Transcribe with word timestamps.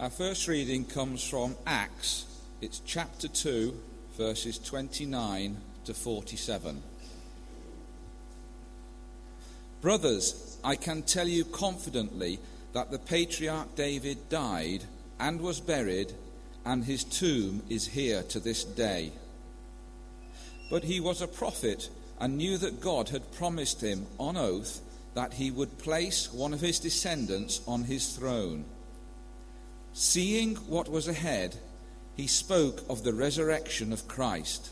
Our 0.00 0.08
first 0.08 0.48
reading 0.48 0.86
comes 0.86 1.22
from 1.22 1.56
Acts. 1.66 2.24
It's 2.62 2.80
chapter 2.86 3.28
2, 3.28 3.78
verses 4.16 4.58
29 4.58 5.58
to 5.84 5.92
47. 5.92 6.82
Brothers, 9.82 10.56
I 10.64 10.76
can 10.76 11.02
tell 11.02 11.28
you 11.28 11.44
confidently 11.44 12.38
that 12.72 12.90
the 12.90 12.98
patriarch 12.98 13.74
David 13.74 14.30
died 14.30 14.84
and 15.18 15.38
was 15.38 15.60
buried, 15.60 16.14
and 16.64 16.82
his 16.82 17.04
tomb 17.04 17.62
is 17.68 17.88
here 17.88 18.22
to 18.22 18.40
this 18.40 18.64
day. 18.64 19.12
But 20.70 20.84
he 20.84 20.98
was 21.00 21.20
a 21.20 21.28
prophet 21.28 21.90
and 22.18 22.38
knew 22.38 22.56
that 22.56 22.80
God 22.80 23.10
had 23.10 23.32
promised 23.32 23.82
him 23.82 24.06
on 24.16 24.38
oath 24.38 24.80
that 25.12 25.34
he 25.34 25.50
would 25.50 25.76
place 25.76 26.32
one 26.32 26.54
of 26.54 26.62
his 26.62 26.78
descendants 26.78 27.60
on 27.66 27.84
his 27.84 28.16
throne. 28.16 28.64
Seeing 29.92 30.56
what 30.56 30.88
was 30.88 31.08
ahead, 31.08 31.56
he 32.16 32.26
spoke 32.26 32.82
of 32.88 33.02
the 33.02 33.12
resurrection 33.12 33.92
of 33.92 34.06
Christ, 34.08 34.70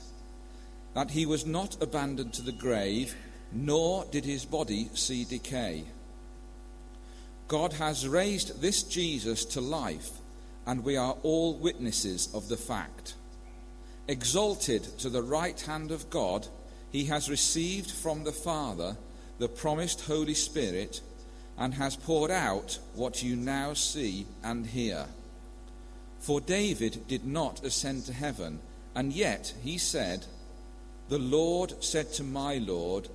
that 0.94 1.10
he 1.10 1.26
was 1.26 1.46
not 1.46 1.82
abandoned 1.82 2.34
to 2.34 2.42
the 2.42 2.52
grave, 2.52 3.14
nor 3.52 4.04
did 4.10 4.24
his 4.24 4.44
body 4.44 4.90
see 4.94 5.24
decay. 5.24 5.84
God 7.48 7.72
has 7.74 8.06
raised 8.06 8.60
this 8.60 8.82
Jesus 8.82 9.44
to 9.46 9.60
life, 9.60 10.10
and 10.66 10.84
we 10.84 10.96
are 10.96 11.16
all 11.22 11.54
witnesses 11.54 12.28
of 12.34 12.48
the 12.48 12.56
fact. 12.56 13.14
Exalted 14.06 14.82
to 14.98 15.08
the 15.08 15.22
right 15.22 15.58
hand 15.62 15.90
of 15.90 16.10
God, 16.10 16.46
he 16.90 17.04
has 17.06 17.30
received 17.30 17.90
from 17.90 18.24
the 18.24 18.32
Father 18.32 18.96
the 19.38 19.48
promised 19.48 20.02
Holy 20.02 20.34
Spirit 20.34 21.00
and 21.58 21.74
has 21.74 21.96
poured 21.96 22.30
out 22.30 22.78
what 22.94 23.22
you 23.22 23.34
now 23.34 23.74
see 23.74 24.26
and 24.44 24.66
hear. 24.66 25.06
For 26.20 26.40
David 26.40 27.06
did 27.08 27.26
not 27.26 27.64
ascend 27.64 28.06
to 28.06 28.12
heaven, 28.12 28.60
and 28.94 29.12
yet 29.12 29.54
he 29.62 29.78
said, 29.78 30.26
The 31.08 31.18
Lord 31.18 31.82
said 31.82 32.12
to 32.14 32.22
my 32.22 32.58
Lord, 32.58 33.08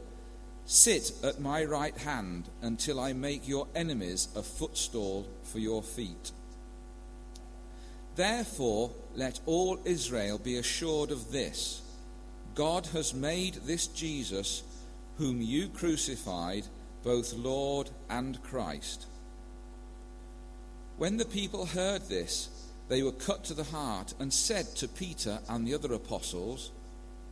Sit 0.66 1.12
at 1.24 1.42
my 1.42 1.66
right 1.66 1.98
hand 1.98 2.46
until 2.62 3.00
I 3.00 3.14
make 3.14 3.48
your 3.48 3.68
enemies 3.76 4.30
a 4.36 4.42
footstool 4.42 5.28
for 5.44 5.60
your 5.60 5.84
feet. 5.84 6.32
Therefore, 8.16 8.92
let 9.16 9.40
all 9.46 9.80
Israel 9.86 10.38
be 10.38 10.58
assured 10.58 11.12
of 11.12 11.32
this 11.32 11.82
God 12.56 12.86
has 12.88 13.14
made 13.14 13.56
this 13.66 13.88
Jesus, 13.88 14.64
whom 15.18 15.42
you 15.42 15.70
crucified, 15.70 16.66
both 17.04 17.34
Lord 17.34 17.90
and 18.10 18.42
Christ. 18.44 19.06
When 20.98 21.18
the 21.18 21.26
people 21.26 21.66
heard 21.66 22.04
this, 22.04 22.50
they 22.88 23.02
were 23.02 23.12
cut 23.12 23.44
to 23.46 23.54
the 23.54 23.64
heart 23.64 24.14
and 24.20 24.32
said 24.32 24.76
to 24.76 24.88
Peter 24.88 25.40
and 25.50 25.66
the 25.68 25.74
other 25.74 25.94
apostles, 25.94 26.72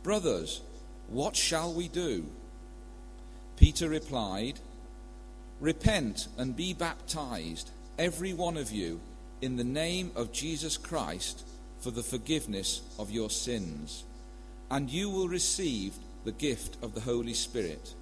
Brothers, 0.02 0.60
what 1.08 1.36
shall 1.36 1.72
we 1.72 1.88
do? 1.88 2.26
Peter 3.56 3.88
replied, 3.88 4.60
Repent 5.60 6.26
and 6.36 6.56
be 6.56 6.74
baptized, 6.74 7.70
every 7.98 8.32
one 8.32 8.56
of 8.56 8.72
you, 8.72 9.00
in 9.40 9.56
the 9.56 9.64
name 9.64 10.10
of 10.16 10.32
Jesus 10.32 10.76
Christ 10.76 11.44
for 11.80 11.90
the 11.90 12.02
forgiveness 12.02 12.80
of 12.98 13.10
your 13.10 13.30
sins, 13.30 14.04
and 14.70 14.88
you 14.88 15.10
will 15.10 15.28
receive 15.28 15.94
the 16.24 16.32
gift 16.32 16.76
of 16.82 16.94
the 16.94 17.00
Holy 17.00 17.34
Spirit. 17.34 17.94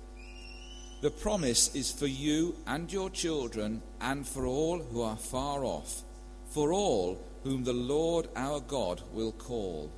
The 1.00 1.10
promise 1.10 1.74
is 1.74 1.90
for 1.90 2.06
you 2.06 2.56
and 2.66 2.92
your 2.92 3.08
children, 3.08 3.80
and 4.02 4.26
for 4.26 4.44
all 4.44 4.78
who 4.78 5.00
are 5.00 5.16
far 5.16 5.64
off, 5.64 6.02
for 6.50 6.74
all 6.74 7.18
whom 7.42 7.64
the 7.64 7.72
Lord 7.72 8.28
our 8.36 8.60
God 8.60 9.00
will 9.12 9.32
call. 9.32 9.90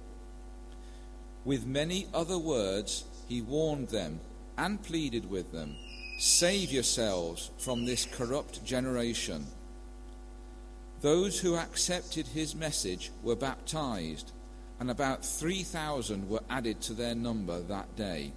With 1.45 1.67
many 1.67 2.07
other 2.15 2.39
words, 2.39 3.05
he 3.29 3.43
warned 3.43 3.89
them 3.89 4.21
and 4.57 4.81
pleaded 4.81 5.29
with 5.29 5.51
them 5.51 5.75
Save 6.19 6.71
yourselves 6.71 7.51
from 7.59 7.85
this 7.85 8.05
corrupt 8.05 8.65
generation. 8.65 9.45
Those 11.01 11.41
who 11.41 11.57
accepted 11.57 12.29
his 12.29 12.55
message 12.55 13.11
were 13.25 13.35
baptized, 13.35 14.31
and 14.79 14.89
about 14.89 15.25
3,000 15.25 16.29
were 16.29 16.45
added 16.49 16.81
to 16.83 16.93
their 16.93 17.17
number 17.17 17.61
that 17.63 17.97
day. 17.97 18.31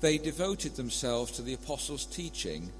They 0.00 0.18
devoted 0.18 0.76
themselves 0.76 1.32
to 1.32 1.42
the 1.42 1.54
apostles' 1.54 2.04
teaching 2.04 2.72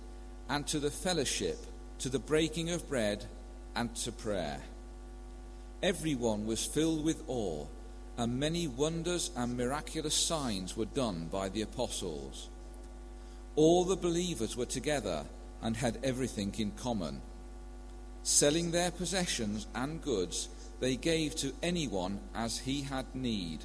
and 0.49 0.67
to 0.69 0.79
the 0.79 0.91
fellowship, 0.91 1.59
to 1.99 2.09
the 2.09 2.19
breaking 2.19 2.71
of 2.71 2.89
bread, 2.89 3.25
and 3.75 3.95
to 3.97 4.12
prayer. 4.12 4.61
Everyone 5.83 6.47
was 6.47 6.65
filled 6.65 7.05
with 7.05 7.23
awe, 7.29 7.67
and 8.17 8.41
many 8.41 8.67
wonders 8.67 9.31
and 9.37 9.56
miraculous 9.56 10.15
signs 10.15 10.77
were 10.77 10.84
done 10.84 11.29
by 11.31 11.49
the 11.49 11.62
apostles. 11.62 12.49
All 13.56 13.85
the 13.85 13.97
believers 13.97 14.56
were 14.56 14.67
together 14.67 15.25
and 15.62 15.77
had 15.77 15.99
everything 16.03 16.55
in 16.59 16.73
common. 16.73 17.21
Selling 18.23 18.71
their 18.71 18.91
possessions 18.91 19.67
and 19.75 20.03
goods, 20.03 20.49
they 20.81 20.97
gave 20.97 21.35
to 21.37 21.53
anyone 21.62 22.21
as 22.35 22.59
he 22.59 22.83
had 22.83 23.06
need. 23.15 23.65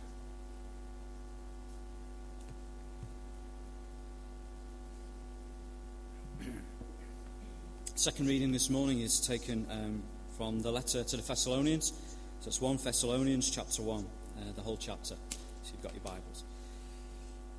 Second 8.01 8.25
reading 8.29 8.51
this 8.51 8.71
morning 8.71 9.01
is 9.01 9.19
taken 9.19 9.67
um, 9.69 10.01
from 10.35 10.59
the 10.63 10.71
letter 10.71 11.03
to 11.03 11.17
the 11.17 11.21
Thessalonians. 11.21 11.93
So 12.39 12.47
it's 12.47 12.59
1 12.59 12.77
Thessalonians 12.77 13.47
chapter 13.51 13.83
1, 13.83 14.03
uh, 14.03 14.41
the 14.55 14.61
whole 14.63 14.75
chapter. 14.75 15.13
So 15.61 15.71
you've 15.71 15.83
got 15.83 15.93
your 15.93 16.01
Bibles. 16.01 16.43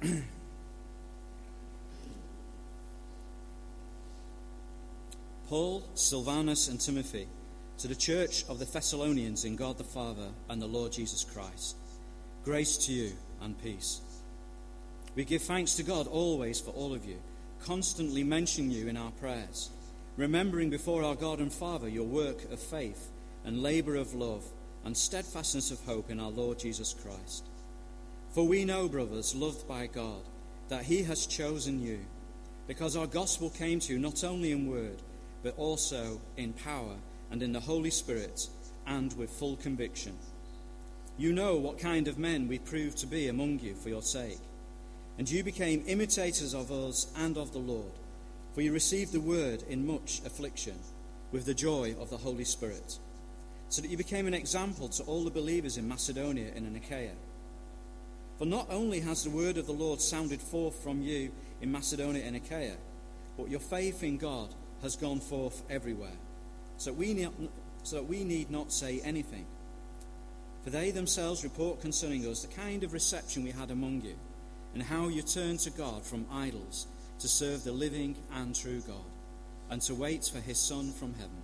Paul, 5.49 5.85
Silvanus, 5.95 6.67
and 6.67 6.81
Timothy, 6.81 7.29
to 7.79 7.87
the 7.87 7.95
church 7.95 8.45
of 8.49 8.59
the 8.59 8.65
Thessalonians 8.65 9.45
in 9.45 9.55
God 9.55 9.79
the 9.79 9.85
Father 9.85 10.31
and 10.49 10.61
the 10.61 10.67
Lord 10.67 10.91
Jesus 10.91 11.23
Christ. 11.23 11.77
Grace 12.45 12.77
to 12.87 12.93
you 12.93 13.13
and 13.43 13.57
peace. 13.63 14.01
We 15.15 15.25
give 15.25 15.43
thanks 15.43 15.75
to 15.75 15.85
God 15.85 16.09
always 16.09 16.61
for 16.61 16.73
all 16.73 16.95
of 16.95 17.05
you, 17.05 17.21
constantly 17.63 18.25
mentioning 18.25 18.73
you 18.73 18.89
in 18.89 18.97
our 18.97 19.13
prayers, 19.13 19.71
remembering 20.17 20.71
before 20.71 21.03
our 21.03 21.15
God 21.15 21.39
and 21.39 21.53
Father 21.53 21.89
your 21.89 22.07
work 22.07 22.51
of 22.53 22.61
faith 22.61 23.11
and 23.45 23.63
labor 23.63 23.97
of 23.97 24.15
love 24.15 24.45
and 24.85 24.97
steadfastness 24.97 25.71
of 25.71 25.85
hope 25.85 26.11
in 26.11 26.21
our 26.21 26.31
Lord 26.31 26.59
Jesus 26.59 26.95
Christ. 26.95 27.45
For 28.33 28.47
we 28.47 28.65
know, 28.65 28.89
brothers, 28.89 29.35
loved 29.35 29.67
by 29.69 29.87
God, 29.87 30.23
that 30.69 30.85
He 30.85 31.03
has 31.05 31.27
chosen 31.27 31.83
you, 31.83 32.01
because 32.67 32.97
our 32.97 33.07
gospel 33.07 33.51
came 33.51 33.81
to 33.81 33.93
you 33.93 33.99
not 33.99 34.25
only 34.25 34.53
in 34.53 34.67
word, 34.67 35.03
but 35.43 35.57
also 35.59 36.21
in 36.37 36.53
power 36.53 36.97
and 37.31 37.43
in 37.43 37.53
the 37.53 37.61
Holy 37.61 37.91
Spirit 37.91 38.49
and 38.87 39.13
with 39.15 39.31
full 39.31 39.57
conviction. 39.57 40.17
You 41.19 41.33
know 41.33 41.57
what 41.57 41.79
kind 41.79 42.09
of 42.09 42.19
men 42.19 42.49
we 42.49 42.59
proved 42.59 42.99
to 42.99 43.07
be 43.07 43.29
among 43.29 43.61
you 43.61 43.75
for 43.75 43.89
your 43.89 44.03
sake. 44.03 44.41
And 45.19 45.31
you 45.31 45.45
became 45.45 45.85
imitators 45.87 46.55
of 46.55 46.73
us 46.73 47.13
and 47.17 47.37
of 47.37 47.53
the 47.53 47.59
Lord, 47.59 47.93
for 48.55 48.61
you 48.61 48.73
received 48.73 49.13
the 49.13 49.21
word 49.21 49.63
in 49.69 49.87
much 49.87 50.21
affliction, 50.27 50.75
with 51.33 51.47
the 51.47 51.55
joy 51.55 51.95
of 51.99 52.11
the 52.11 52.19
Holy 52.19 52.45
Spirit, 52.45 52.99
so 53.71 53.81
that 53.81 53.91
you 53.91 53.97
became 53.97 54.27
an 54.27 54.35
example 54.35 54.89
to 54.89 55.03
all 55.05 55.25
the 55.25 55.31
believers 55.31 55.79
in 55.79 55.89
Macedonia 55.89 56.51
and 56.55 56.67
in 56.67 56.77
Achaia. 56.77 57.15
For 58.39 58.45
not 58.45 58.67
only 58.71 59.01
has 59.01 59.25
the 59.25 59.31
word 59.31 59.57
of 59.57 59.67
the 59.67 59.73
Lord 59.73 60.01
sounded 60.01 60.41
forth 60.41 60.83
from 60.83 61.01
you 61.01 61.33
in 61.63 61.73
Macedonia 61.73 62.25
and 62.25 62.37
Achaia, 62.37 62.77
but 63.39 63.49
your 63.49 63.61
faith 63.61 64.03
in 64.03 64.19
God 64.19 64.49
has 64.83 64.97
gone 64.97 65.21
forth 65.21 65.63
everywhere, 65.71 66.19
so 66.77 66.93
we 66.93 67.15
need, 67.15 67.31
so 67.83 68.03
we 68.03 68.25
need 68.25 68.51
not 68.51 68.73
say 68.73 69.01
anything. 69.03 69.47
For 70.65 70.71
they 70.71 70.91
themselves 70.91 71.43
report 71.43 71.81
concerning 71.81 72.27
us 72.27 72.43
the 72.43 72.55
kind 72.55 72.85
of 72.85 72.93
reception 72.93 73.45
we 73.45 73.51
had 73.53 73.71
among 73.71 74.03
you, 74.03 74.15
and 74.75 74.83
how 74.83 75.09
you 75.09 75.23
turned 75.23 75.61
to 75.61 75.71
God 75.71 76.05
from 76.05 76.27
idols 76.31 76.87
to 77.23 77.29
serve 77.29 77.63
the 77.63 77.73
living 77.73 78.17
and 78.35 78.55
true 78.55 78.81
God, 78.81 78.97
and 79.71 79.81
to 79.83 79.95
wait 79.95 80.25
for 80.25 80.41
his 80.41 80.59
Son 80.59 80.91
from 80.91 81.15
heaven, 81.15 81.43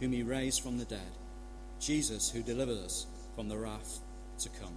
whom 0.00 0.12
he 0.12 0.22
raised 0.22 0.62
from 0.62 0.78
the 0.78 0.84
dead, 0.84 1.10
Jesus, 1.80 2.30
who 2.30 2.40
delivered 2.40 2.78
us 2.78 3.06
from 3.34 3.48
the 3.48 3.58
wrath 3.58 3.98
to 4.38 4.48
come. 4.60 4.76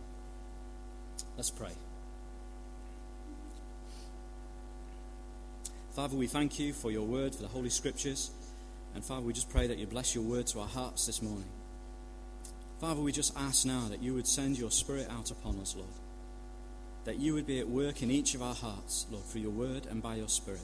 Let's 1.38 1.52
pray. 1.52 1.72
Father, 5.92 6.18
we 6.18 6.26
thank 6.26 6.58
you 6.58 6.74
for 6.74 6.90
your 6.90 7.06
word, 7.06 7.36
for 7.36 7.44
the 7.44 7.48
Holy 7.48 7.70
Scriptures. 7.70 8.32
And 8.96 9.06
Father, 9.06 9.22
we 9.22 9.34
just 9.34 9.50
pray 9.50 9.68
that 9.68 9.78
you 9.78 9.86
bless 9.86 10.16
your 10.16 10.24
word 10.24 10.48
to 10.48 10.62
our 10.62 10.68
hearts 10.68 11.06
this 11.06 11.22
morning. 11.22 11.50
Father, 12.80 13.00
we 13.02 13.12
just 13.12 13.38
ask 13.38 13.66
now 13.66 13.88
that 13.90 14.02
you 14.02 14.16
would 14.16 14.28
send 14.28 14.58
your 14.58 14.72
Spirit 14.72 15.08
out 15.12 15.30
upon 15.30 15.60
us, 15.60 15.76
Lord. 15.76 15.88
That 17.06 17.20
you 17.20 17.34
would 17.34 17.48
be 17.48 17.60
at 17.60 17.68
work 17.68 18.04
in 18.04 18.12
each 18.12 18.36
of 18.36 18.42
our 18.42 18.54
hearts, 18.54 19.08
Lord, 19.10 19.26
through 19.26 19.42
your 19.42 19.52
word 19.52 19.88
and 19.90 20.02
by 20.02 20.16
your 20.16 20.30
Spirit. 20.30 20.62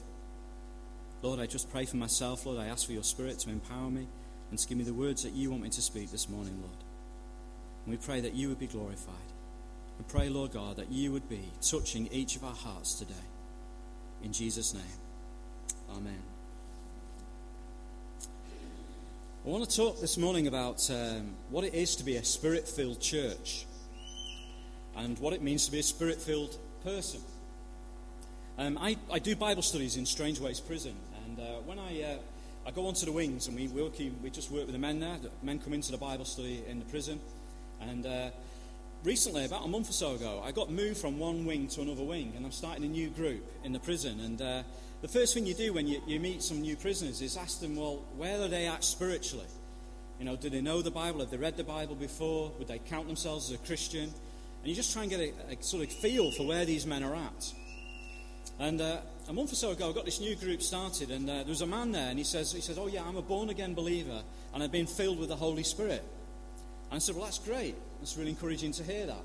Lord, 1.22 1.40
I 1.40 1.46
just 1.46 1.70
pray 1.70 1.84
for 1.84 1.96
myself, 1.96 2.46
Lord. 2.46 2.58
I 2.58 2.66
ask 2.66 2.86
for 2.86 2.92
your 2.92 3.02
Spirit 3.02 3.40
to 3.40 3.50
empower 3.50 3.90
me 3.90 4.06
and 4.50 4.58
to 4.58 4.68
give 4.68 4.78
me 4.78 4.84
the 4.84 4.94
words 4.94 5.24
that 5.24 5.32
you 5.32 5.50
want 5.50 5.62
me 5.62 5.70
to 5.70 5.82
speak 5.82 6.10
this 6.10 6.28
morning, 6.28 6.56
Lord. 6.60 6.76
And 7.84 7.92
we 7.92 7.96
pray 7.96 8.20
that 8.20 8.34
you 8.34 8.48
would 8.48 8.60
be 8.60 8.66
glorified. 8.66 9.14
We 9.98 10.04
pray, 10.06 10.28
Lord 10.28 10.52
God, 10.52 10.76
that 10.76 10.92
you 10.92 11.12
would 11.12 11.28
be 11.28 11.42
touching 11.60 12.08
each 12.12 12.36
of 12.36 12.44
our 12.44 12.54
hearts 12.54 12.94
today. 12.94 13.14
In 14.22 14.32
Jesus' 14.32 14.74
name, 14.74 14.82
Amen. 15.90 16.22
I 19.44 19.48
want 19.48 19.68
to 19.68 19.76
talk 19.76 20.00
this 20.00 20.18
morning 20.18 20.46
about 20.46 20.90
um, 20.90 21.34
what 21.50 21.64
it 21.64 21.72
is 21.72 21.96
to 21.96 22.04
be 22.04 22.16
a 22.16 22.24
spirit 22.24 22.68
filled 22.68 23.00
church 23.00 23.64
and 24.98 25.18
what 25.20 25.32
it 25.32 25.42
means 25.42 25.64
to 25.66 25.72
be 25.72 25.78
a 25.78 25.82
spirit 25.82 26.20
filled 26.20 26.56
person. 26.84 27.20
Um, 28.58 28.76
I, 28.76 28.96
I, 29.12 29.20
do 29.20 29.36
Bible 29.36 29.62
studies 29.62 29.96
in 29.96 30.04
Strangeways 30.04 30.58
Prison, 30.58 30.94
and 31.24 31.38
uh, 31.38 31.60
when 31.64 31.78
I, 31.78 32.02
uh, 32.02 32.16
I 32.66 32.72
go 32.72 32.86
onto 32.86 33.06
the 33.06 33.12
wings 33.12 33.46
and 33.46 33.56
we, 33.56 33.68
work, 33.68 33.92
we 33.98 34.30
just 34.30 34.50
work 34.50 34.64
with 34.64 34.72
the 34.72 34.78
men 34.78 34.98
there, 34.98 35.16
the 35.22 35.30
men 35.42 35.60
come 35.60 35.72
into 35.72 35.92
the 35.92 35.98
Bible 35.98 36.24
study 36.24 36.64
in 36.68 36.80
the 36.80 36.84
prison, 36.86 37.20
and 37.80 38.04
uh, 38.04 38.30
recently, 39.04 39.44
about 39.44 39.64
a 39.64 39.68
month 39.68 39.88
or 39.88 39.92
so 39.92 40.16
ago, 40.16 40.42
I 40.44 40.50
got 40.50 40.72
moved 40.72 40.98
from 40.98 41.20
one 41.20 41.46
wing 41.46 41.68
to 41.68 41.82
another 41.82 42.02
wing, 42.02 42.32
and 42.36 42.44
I'm 42.44 42.50
starting 42.50 42.84
a 42.84 42.88
new 42.88 43.08
group 43.10 43.44
in 43.62 43.72
the 43.72 43.78
prison, 43.78 44.18
and 44.18 44.42
uh, 44.42 44.62
the 45.00 45.08
first 45.08 45.34
thing 45.34 45.46
you 45.46 45.54
do 45.54 45.72
when 45.72 45.86
you, 45.86 46.02
you 46.08 46.18
meet 46.18 46.42
some 46.42 46.60
new 46.60 46.74
prisoners 46.74 47.22
is 47.22 47.36
ask 47.36 47.60
them, 47.60 47.76
well, 47.76 48.02
where 48.16 48.42
are 48.42 48.48
they 48.48 48.66
at 48.66 48.82
spiritually? 48.82 49.46
You 50.18 50.24
know, 50.24 50.34
do 50.34 50.50
they 50.50 50.60
know 50.60 50.82
the 50.82 50.90
Bible? 50.90 51.20
Have 51.20 51.30
they 51.30 51.36
read 51.36 51.56
the 51.56 51.62
Bible 51.62 51.94
before? 51.94 52.50
Would 52.58 52.66
they 52.66 52.80
count 52.80 53.06
themselves 53.06 53.52
as 53.52 53.60
a 53.60 53.64
Christian? 53.64 54.12
And 54.60 54.68
you 54.68 54.74
just 54.74 54.92
try 54.92 55.02
and 55.02 55.10
get 55.10 55.20
a, 55.20 55.32
a 55.52 55.62
sort 55.62 55.84
of 55.84 55.92
feel 55.92 56.30
for 56.30 56.46
where 56.46 56.64
these 56.64 56.86
men 56.86 57.02
are 57.02 57.14
at. 57.14 57.52
And 58.58 58.80
uh, 58.80 58.98
a 59.28 59.32
month 59.32 59.52
or 59.52 59.56
so 59.56 59.70
ago, 59.70 59.90
I 59.90 59.92
got 59.92 60.04
this 60.04 60.20
new 60.20 60.34
group 60.34 60.62
started, 60.62 61.10
and 61.10 61.28
uh, 61.28 61.34
there 61.38 61.46
was 61.46 61.60
a 61.60 61.66
man 61.66 61.92
there, 61.92 62.08
and 62.08 62.18
he 62.18 62.24
says, 62.24 62.50
he 62.50 62.60
says, 62.60 62.78
"Oh 62.78 62.88
yeah, 62.88 63.04
I'm 63.04 63.16
a 63.16 63.22
born 63.22 63.50
again 63.50 63.74
believer, 63.74 64.22
and 64.52 64.62
I've 64.62 64.72
been 64.72 64.86
filled 64.86 65.18
with 65.18 65.28
the 65.28 65.36
Holy 65.36 65.62
Spirit." 65.62 66.02
And 66.90 66.96
I 66.96 66.98
said, 66.98 67.14
"Well, 67.14 67.24
that's 67.24 67.38
great. 67.38 67.76
That's 68.00 68.16
really 68.16 68.30
encouraging 68.30 68.72
to 68.72 68.82
hear 68.82 69.06
that." 69.06 69.22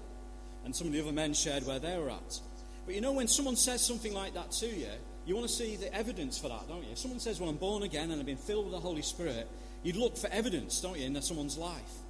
And 0.66 0.76
some 0.76 0.88
of 0.88 0.94
the 0.94 1.02
other 1.02 1.12
men 1.12 1.34
shared 1.34 1.66
where 1.66 1.80
they 1.80 1.98
were 1.98 2.12
at. 2.12 2.40
But 2.86 2.96
you 2.96 3.02
know, 3.02 3.14
when 3.14 3.28
someone 3.28 3.56
says 3.56 3.82
something 3.82 4.14
like 4.14 4.34
that 4.34 4.52
to 4.52 4.68
you, 4.68 4.88
you 5.26 5.36
want 5.36 5.48
to 5.48 5.54
see 5.54 5.78
the 5.78 5.94
evidence 5.94 6.38
for 6.38 6.50
that, 6.50 6.68
don't 6.68 6.84
you? 6.84 6.92
If 6.92 6.98
someone 6.98 7.20
says, 7.20 7.40
Well, 7.40 7.50
I'm 7.50 7.58
born 7.58 7.84
again 7.84 8.12
and 8.12 8.20
I've 8.20 8.26
been 8.26 8.38
filled 8.38 8.66
with 8.66 8.74
the 8.74 8.80
Holy 8.80 9.02
Spirit, 9.02 9.48
you'd 9.84 9.96
look 9.96 10.18
for 10.18 10.28
evidence, 10.28 10.82
don't 10.82 11.00
you, 11.00 11.06
in 11.06 11.22
someone's 11.22 11.58
life. 11.58 12.03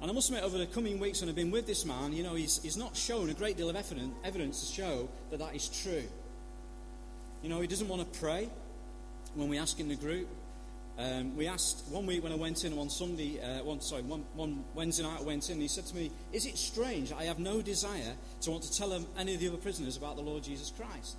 And 0.00 0.10
I 0.10 0.14
must 0.14 0.30
admit, 0.30 0.44
over 0.44 0.56
the 0.56 0.66
coming 0.66 0.98
weeks 0.98 1.20
when 1.20 1.28
I've 1.28 1.36
been 1.36 1.50
with 1.50 1.66
this 1.66 1.84
man, 1.84 2.12
you 2.12 2.22
know, 2.22 2.34
he's, 2.34 2.62
he's 2.62 2.76
not 2.76 2.96
shown 2.96 3.28
a 3.28 3.34
great 3.34 3.56
deal 3.56 3.68
of 3.68 3.76
evidence 3.76 4.66
to 4.66 4.74
show 4.74 5.08
that 5.30 5.38
that 5.38 5.54
is 5.54 5.68
true. 5.68 6.04
You 7.42 7.50
know, 7.50 7.60
he 7.60 7.66
doesn't 7.66 7.88
want 7.88 8.10
to 8.10 8.18
pray 8.18 8.48
when 9.34 9.48
we 9.48 9.58
ask 9.58 9.78
in 9.78 9.88
the 9.88 9.96
group. 9.96 10.28
Um, 10.98 11.36
we 11.36 11.46
asked 11.46 11.84
one 11.88 12.06
week 12.06 12.22
when 12.22 12.32
I 12.32 12.36
went 12.36 12.64
in 12.64 12.76
one 12.76 12.90
Sunday, 12.90 13.40
uh, 13.40 13.62
one 13.64 13.80
sorry, 13.80 14.02
one, 14.02 14.24
one 14.34 14.64
Wednesday 14.74 15.02
night 15.02 15.20
I 15.20 15.22
went 15.22 15.48
in. 15.48 15.54
And 15.54 15.62
he 15.62 15.68
said 15.68 15.86
to 15.86 15.96
me, 15.96 16.10
"Is 16.32 16.44
it 16.44 16.58
strange? 16.58 17.10
I 17.12 17.24
have 17.24 17.38
no 17.38 17.62
desire 17.62 18.14
to 18.42 18.50
want 18.50 18.64
to 18.64 18.76
tell 18.76 18.92
any 19.16 19.34
of 19.34 19.40
the 19.40 19.48
other 19.48 19.56
prisoners 19.56 19.96
about 19.96 20.16
the 20.16 20.22
Lord 20.22 20.42
Jesus 20.42 20.70
Christ." 20.76 21.16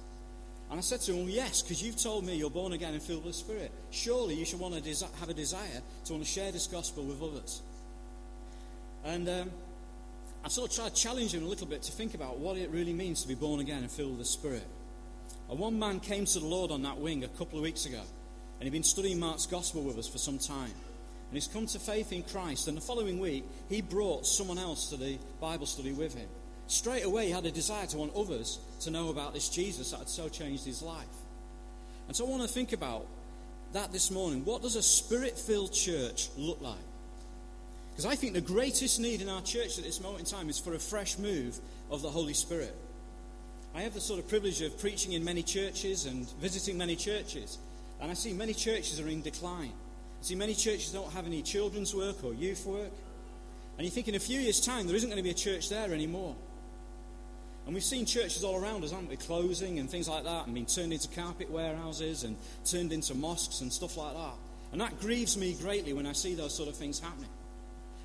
And 0.71 0.79
I 0.79 0.81
said 0.81 1.01
to 1.01 1.11
him, 1.11 1.25
well, 1.25 1.29
Yes, 1.29 1.61
because 1.61 1.83
you've 1.83 2.01
told 2.01 2.25
me 2.25 2.35
you're 2.35 2.49
born 2.49 2.71
again 2.71 2.93
and 2.93 3.03
filled 3.03 3.25
with 3.25 3.33
the 3.33 3.39
Spirit. 3.39 3.71
Surely 3.91 4.35
you 4.35 4.45
should 4.45 4.59
want 4.59 4.73
to 4.73 4.81
desi- 4.81 5.13
have 5.19 5.27
a 5.27 5.33
desire 5.33 5.81
to 6.05 6.13
want 6.13 6.23
to 6.23 6.29
share 6.29 6.49
this 6.53 6.65
gospel 6.65 7.03
with 7.03 7.21
others. 7.21 7.61
And 9.03 9.27
um, 9.27 9.51
I 10.43 10.49
sort 10.49 10.69
of 10.69 10.75
tried 10.75 10.95
to 10.95 11.01
challenge 11.01 11.33
him 11.33 11.43
a 11.43 11.47
little 11.47 11.67
bit 11.67 11.81
to 11.83 11.91
think 11.91 12.13
about 12.13 12.37
what 12.37 12.57
it 12.57 12.69
really 12.69 12.93
means 12.93 13.21
to 13.21 13.27
be 13.27 13.35
born 13.35 13.59
again 13.59 13.79
and 13.83 13.91
filled 13.91 14.11
with 14.11 14.19
the 14.19 14.25
Spirit. 14.25 14.65
And 15.49 15.59
one 15.59 15.77
man 15.77 15.99
came 15.99 16.25
to 16.25 16.39
the 16.39 16.45
Lord 16.45 16.71
on 16.71 16.81
that 16.83 16.97
wing 16.97 17.23
a 17.23 17.27
couple 17.27 17.57
of 17.57 17.63
weeks 17.63 17.85
ago, 17.85 18.01
and 18.59 18.63
he'd 18.63 18.71
been 18.71 18.83
studying 18.83 19.19
Mark's 19.19 19.45
gospel 19.45 19.81
with 19.81 19.97
us 19.97 20.07
for 20.07 20.17
some 20.17 20.37
time. 20.37 20.71
And 21.29 21.37
he's 21.37 21.47
come 21.47 21.65
to 21.67 21.79
faith 21.79 22.11
in 22.11 22.23
Christ, 22.23 22.67
and 22.67 22.77
the 22.77 22.81
following 22.81 23.19
week, 23.19 23.45
he 23.69 23.81
brought 23.81 24.25
someone 24.25 24.57
else 24.57 24.89
to 24.89 24.97
the 24.97 25.17
Bible 25.39 25.65
study 25.65 25.93
with 25.93 26.13
him 26.13 26.27
straight 26.71 27.03
away 27.03 27.27
he 27.27 27.31
had 27.31 27.45
a 27.45 27.51
desire 27.51 27.85
to 27.85 27.97
want 27.97 28.15
others 28.15 28.59
to 28.79 28.91
know 28.91 29.09
about 29.09 29.33
this 29.33 29.49
Jesus 29.49 29.91
that 29.91 29.99
had 29.99 30.09
so 30.09 30.29
changed 30.29 30.65
his 30.65 30.81
life. 30.81 31.05
And 32.07 32.15
so 32.15 32.25
I 32.25 32.29
want 32.29 32.41
to 32.43 32.47
think 32.47 32.73
about 32.73 33.05
that 33.73 33.91
this 33.91 34.09
morning. 34.09 34.43
What 34.45 34.61
does 34.61 34.75
a 34.75 34.83
spirit 34.83 35.37
filled 35.37 35.73
church 35.73 36.29
look 36.37 36.61
like? 36.61 36.77
Because 37.91 38.05
I 38.05 38.15
think 38.15 38.33
the 38.33 38.41
greatest 38.41 38.99
need 38.99 39.21
in 39.21 39.29
our 39.29 39.41
church 39.41 39.77
at 39.77 39.83
this 39.83 40.01
moment 40.01 40.21
in 40.21 40.25
time 40.25 40.49
is 40.49 40.57
for 40.57 40.73
a 40.73 40.79
fresh 40.79 41.17
move 41.17 41.59
of 41.89 42.01
the 42.01 42.09
Holy 42.09 42.33
Spirit. 42.33 42.75
I 43.73 43.81
have 43.81 43.93
the 43.93 44.01
sort 44.01 44.19
of 44.19 44.27
privilege 44.27 44.61
of 44.61 44.77
preaching 44.79 45.13
in 45.13 45.23
many 45.23 45.43
churches 45.43 46.05
and 46.05 46.29
visiting 46.41 46.77
many 46.77 46.95
churches, 46.95 47.57
and 48.01 48.11
I 48.11 48.13
see 48.15 48.33
many 48.33 48.53
churches 48.53 48.99
are 48.99 49.07
in 49.07 49.21
decline. 49.21 49.71
I 50.21 50.23
see 50.23 50.35
many 50.35 50.53
churches 50.53 50.91
don't 50.91 51.11
have 51.13 51.25
any 51.25 51.41
children's 51.41 51.95
work 51.95 52.23
or 52.23 52.33
youth 52.33 52.65
work. 52.65 52.91
And 53.77 53.85
you 53.85 53.91
think 53.91 54.07
in 54.07 54.15
a 54.15 54.19
few 54.19 54.39
years' 54.39 54.61
time 54.61 54.87
there 54.87 54.95
isn't 54.95 55.09
going 55.09 55.17
to 55.17 55.23
be 55.23 55.31
a 55.31 55.33
church 55.33 55.69
there 55.69 55.93
anymore. 55.93 56.35
And 57.65 57.73
we've 57.73 57.83
seen 57.83 58.05
churches 58.05 58.43
all 58.43 58.61
around 58.61 58.83
us, 58.83 58.91
haven't 58.91 59.09
we? 59.09 59.17
Closing 59.17 59.79
and 59.79 59.89
things 59.89 60.09
like 60.09 60.23
that, 60.23 60.45
and 60.45 60.53
being 60.53 60.65
turned 60.65 60.93
into 60.93 61.07
carpet 61.09 61.49
warehouses 61.49 62.23
and 62.23 62.35
turned 62.65 62.91
into 62.91 63.15
mosques 63.15 63.61
and 63.61 63.71
stuff 63.71 63.97
like 63.97 64.13
that. 64.13 64.33
And 64.71 64.81
that 64.81 64.99
grieves 64.99 65.37
me 65.37 65.53
greatly 65.53 65.93
when 65.93 66.05
I 66.05 66.13
see 66.13 66.35
those 66.35 66.53
sort 66.53 66.69
of 66.69 66.75
things 66.75 66.99
happening. 66.99 67.29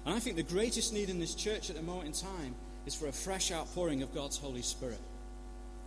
And 0.07 0.15
I 0.15 0.21
think 0.21 0.37
the 0.37 0.45
greatest 0.45 0.93
need 0.93 1.11
in 1.11 1.19
this 1.19 1.35
church 1.35 1.69
at 1.69 1.75
the 1.75 1.83
moment 1.83 2.07
in 2.07 2.13
time 2.13 2.55
is 2.87 2.95
for 2.95 3.09
a 3.09 3.13
fresh 3.13 3.51
outpouring 3.51 4.03
of 4.03 4.15
God's 4.15 4.39
Holy 4.39 4.63
Spirit. 4.63 5.01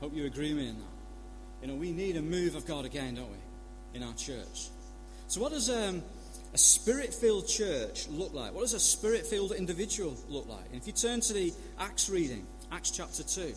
Hope 0.02 0.14
you 0.14 0.26
agree 0.26 0.54
with 0.54 0.64
me 0.64 0.70
in 0.70 0.76
that. 0.76 1.62
You 1.62 1.68
know, 1.70 1.76
we 1.76 1.92
need 1.92 2.18
a 2.18 2.22
move 2.22 2.56
of 2.56 2.66
God 2.66 2.84
again, 2.84 3.16
don't 3.16 3.30
we, 3.30 3.98
in 3.98 4.04
our 4.04 4.14
church. 4.14 4.70
So, 5.30 5.40
what 5.42 5.54
does 5.54 5.70
um, 5.70 6.04
a 6.54 6.58
spirit 6.58 7.14
filled 7.14 7.48
church 7.48 8.10
look 8.10 8.34
like? 8.34 8.54
What 8.54 8.62
does 8.62 8.74
a 8.74 8.80
spirit 8.80 9.26
filled 9.26 9.54
individual 9.54 10.18
look 10.28 10.50
like? 10.50 10.66
And 10.72 10.82
if 10.82 10.88
you 10.88 10.94
turn 10.94 11.22
to 11.22 11.34
the 11.34 11.54
Acts 11.80 12.10
reading, 12.10 12.46
Acts 12.74 12.92
chapter 12.92 13.24
2. 13.24 13.54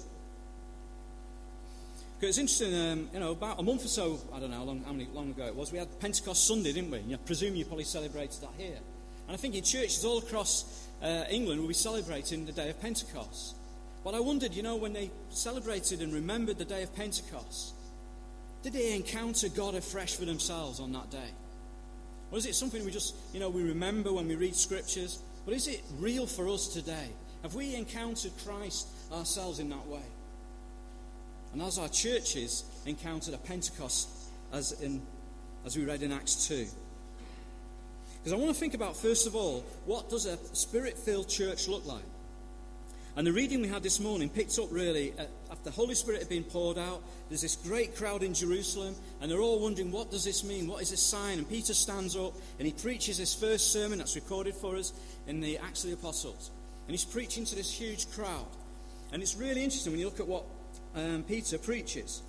Because 2.21 2.39
it's 2.39 2.39
interesting, 2.39 2.75
um, 2.75 3.11
you 3.13 3.19
know, 3.19 3.33
about 3.33 3.59
a 3.59 3.65
month 3.65 3.85
or 3.85 3.89
so, 3.89 4.21
I 4.33 4.39
don't 4.39 4.51
know 4.51 4.59
how 4.59 4.63
long, 4.63 4.85
how 4.85 4.93
many, 4.93 5.09
long 5.13 5.31
ago 5.31 5.45
it 5.45 5.57
was, 5.57 5.73
we 5.73 5.79
had 5.79 5.99
Pentecost 5.99 6.47
Sunday, 6.47 6.73
didn't 6.73 6.93
we? 6.93 6.99
And 6.99 7.15
I 7.15 7.17
presume 7.17 7.57
you 7.57 7.65
probably 7.65 7.85
celebrated 7.85 8.41
that 8.43 8.53
here. 8.57 8.79
And 9.33 9.39
I 9.39 9.41
think 9.41 9.55
in 9.55 9.65
churches 9.65 10.05
all 10.05 10.19
across 10.19 10.87
uh, 11.03 11.25
England 11.31 11.59
we'll 11.59 11.69
be 11.69 11.73
celebrating 11.73 12.45
the 12.45 12.53
day 12.53 12.69
of 12.69 12.79
Pentecost. 12.83 13.57
But 14.05 14.15
I 14.15 14.21
wondered, 14.21 14.53
you 14.53 14.63
know, 14.63 14.77
when 14.77 14.93
they 14.93 15.11
celebrated 15.31 16.03
and 16.03 16.13
remembered 16.13 16.59
the 16.59 16.67
day 16.67 16.83
of 16.83 16.95
Pentecost, 16.95 17.73
did 18.63 18.75
they 18.75 18.95
encounter 18.95 19.49
God 19.49 19.75
afresh 19.75 20.17
for 20.17 20.27
themselves 20.27 20.81
on 20.81 20.93
that 20.93 21.11
day? 21.11 21.31
Or 22.31 22.37
is 22.37 22.45
it 22.45 22.55
something 22.55 22.85
we 22.85 22.91
just, 22.91 23.15
you 23.33 23.41
know, 23.41 23.49
we 23.49 23.63
remember 23.63 24.13
when 24.13 24.29
we 24.29 24.35
read 24.35 24.55
scriptures? 24.55 25.23
But 25.47 25.55
is 25.55 25.67
it 25.67 25.81
real 25.99 26.27
for 26.27 26.47
us 26.47 26.69
today? 26.69 27.09
Have 27.41 27.55
we 27.55 27.75
encountered 27.75 28.33
Christ 28.45 28.87
ourselves 29.11 29.61
in 29.61 29.71
that 29.71 29.87
way? 29.87 30.05
And 31.55 31.63
as 31.63 31.79
our 31.79 31.89
churches 31.89 32.65
encountered 32.85 33.33
a 33.33 33.39
Pentecost, 33.39 34.11
as, 34.53 34.73
in, 34.83 35.01
as 35.65 35.75
we 35.75 35.87
read 35.87 36.03
in 36.03 36.13
Acts 36.13 36.49
2. 36.49 36.67
Because 38.23 38.33
I 38.33 38.37
want 38.37 38.55
to 38.55 38.61
think 38.61 38.75
about, 38.75 38.97
first 38.97 39.27
of 39.27 39.35
all, 39.35 39.65
what 39.85 40.09
does 40.09 40.27
a 40.27 40.37
spirit 40.55 40.97
filled 40.97 41.29
church 41.29 41.67
look 41.67 41.85
like? 41.85 42.05
And 43.17 43.27
the 43.27 43.33
reading 43.33 43.61
we 43.61 43.69
had 43.69 43.83
this 43.83 44.01
morning 44.01 44.31
picked 44.31 44.59
up 44.59 44.69
really 44.71 45.13
after 45.51 45.65
the 45.65 45.71
Holy 45.71 45.95
Spirit 45.95 46.21
had 46.21 46.29
been 46.31 46.45
poured 46.45 46.79
out. 46.79 47.03
There's 47.29 47.43
this 47.43 47.57
great 47.57 47.95
crowd 47.95 48.23
in 48.23 48.33
Jerusalem, 48.33 48.95
and 49.21 49.31
they're 49.31 49.41
all 49.41 49.61
wondering, 49.61 49.91
what 49.91 50.11
does 50.11 50.25
this 50.25 50.45
mean? 50.45 50.67
What 50.67 50.81
is 50.81 50.91
this 50.91 51.03
sign? 51.03 51.39
And 51.39 51.49
Peter 51.49 51.75
stands 51.75 52.17
up 52.17 52.33
and 52.59 52.67
he 52.67 52.73
preaches 52.73 53.19
his 53.19 53.35
first 53.35 53.73
sermon 53.73 53.99
that's 53.99 54.15
recorded 54.15 54.55
for 54.55 54.77
us 54.77 54.93
in 55.27 55.41
the 55.41 55.59
Acts 55.59 55.85
of 55.85 55.91
the 55.91 55.97
Apostles. 55.97 56.51
And 56.87 56.93
he's 56.93 57.05
preaching 57.05 57.45
to 57.45 57.55
this 57.55 57.71
huge 57.71 58.11
crowd. 58.13 58.47
And 59.13 59.21
it's 59.21 59.37
really 59.37 59.63
interesting 59.63 59.93
when 59.93 60.01
you 60.01 60.07
look 60.07 60.21
at 60.21 60.29
what 60.29 60.45
um, 60.95 61.23
Peter 61.29 61.59
preaches. 61.59 62.23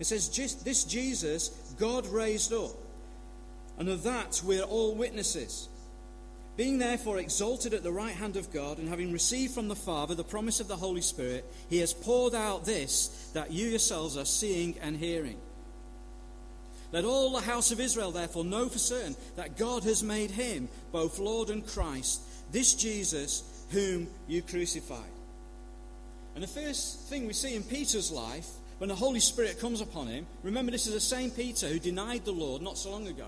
It 0.00 0.06
says, 0.06 0.28
This 0.64 0.84
Jesus 0.84 1.48
God 1.78 2.06
raised 2.06 2.52
up, 2.52 2.72
and 3.82 3.90
of 3.90 4.04
that 4.04 4.40
we're 4.44 4.62
all 4.62 4.94
witnesses. 4.94 5.68
Being 6.56 6.78
therefore 6.78 7.18
exalted 7.18 7.74
at 7.74 7.82
the 7.82 7.90
right 7.90 8.14
hand 8.14 8.36
of 8.36 8.52
God, 8.52 8.78
and 8.78 8.88
having 8.88 9.12
received 9.12 9.54
from 9.54 9.66
the 9.66 9.74
Father 9.74 10.14
the 10.14 10.22
promise 10.22 10.60
of 10.60 10.68
the 10.68 10.76
Holy 10.76 11.00
Spirit, 11.00 11.44
he 11.68 11.78
has 11.78 11.92
poured 11.92 12.32
out 12.32 12.64
this 12.64 13.30
that 13.34 13.50
you 13.50 13.66
yourselves 13.66 14.16
are 14.16 14.24
seeing 14.24 14.78
and 14.78 14.96
hearing. 14.96 15.36
Let 16.92 17.04
all 17.04 17.32
the 17.32 17.40
house 17.40 17.72
of 17.72 17.80
Israel 17.80 18.12
therefore 18.12 18.44
know 18.44 18.68
for 18.68 18.78
certain 18.78 19.16
that 19.34 19.58
God 19.58 19.82
has 19.82 20.04
made 20.04 20.30
him 20.30 20.68
both 20.92 21.18
Lord 21.18 21.50
and 21.50 21.66
Christ, 21.66 22.20
this 22.52 22.74
Jesus 22.74 23.64
whom 23.70 24.06
you 24.28 24.42
crucified. 24.42 25.10
And 26.36 26.44
the 26.44 26.46
first 26.46 27.08
thing 27.08 27.26
we 27.26 27.32
see 27.32 27.56
in 27.56 27.64
Peter's 27.64 28.12
life, 28.12 28.46
when 28.78 28.90
the 28.90 28.94
Holy 28.94 29.18
Spirit 29.18 29.58
comes 29.58 29.80
upon 29.80 30.06
him, 30.06 30.24
remember 30.44 30.70
this 30.70 30.86
is 30.86 30.94
the 30.94 31.00
same 31.00 31.32
Peter 31.32 31.66
who 31.66 31.80
denied 31.80 32.24
the 32.24 32.30
Lord 32.30 32.62
not 32.62 32.78
so 32.78 32.92
long 32.92 33.08
ago. 33.08 33.26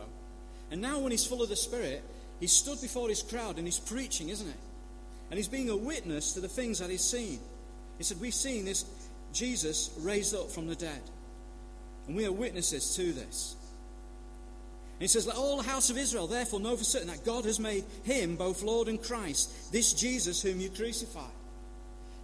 And 0.75 0.83
now, 0.83 0.99
when 0.99 1.13
he's 1.13 1.25
full 1.25 1.41
of 1.41 1.49
the 1.49 1.55
Spirit, 1.55 2.03
he 2.41 2.49
stood 2.49 2.81
before 2.81 3.09
his 3.09 3.23
crowd 3.23 3.59
and 3.59 3.65
he's 3.65 3.79
preaching, 3.79 4.31
isn't 4.31 4.49
it? 4.49 4.57
And 5.31 5.37
he's 5.37 5.47
being 5.47 5.71
a 5.71 5.77
witness 5.77 6.33
to 6.33 6.41
the 6.41 6.49
things 6.49 6.81
that 6.81 6.91
he's 6.91 7.05
seen. 7.05 7.39
He 7.97 8.03
said, 8.03 8.21
We've 8.21 8.35
seen 8.35 8.65
this 8.65 8.85
Jesus 9.33 9.93
raised 10.01 10.35
up 10.35 10.51
from 10.51 10.67
the 10.67 10.75
dead. 10.75 11.01
And 12.09 12.17
we 12.17 12.27
are 12.27 12.33
witnesses 12.33 12.97
to 12.97 13.13
this. 13.13 13.55
And 14.95 15.03
he 15.03 15.07
says, 15.07 15.29
Let 15.29 15.37
all 15.37 15.59
the 15.59 15.63
house 15.63 15.91
of 15.91 15.97
Israel 15.97 16.27
therefore 16.27 16.59
know 16.59 16.77
for 16.77 16.83
certain 16.83 17.07
that 17.07 17.25
God 17.25 17.45
has 17.45 17.61
made 17.61 17.85
him 18.03 18.35
both 18.35 18.65
Lord 18.65 18.89
and 18.89 19.01
Christ, 19.01 19.71
this 19.71 19.93
Jesus 19.93 20.43
whom 20.43 20.59
you 20.59 20.71
crucified. 20.71 21.31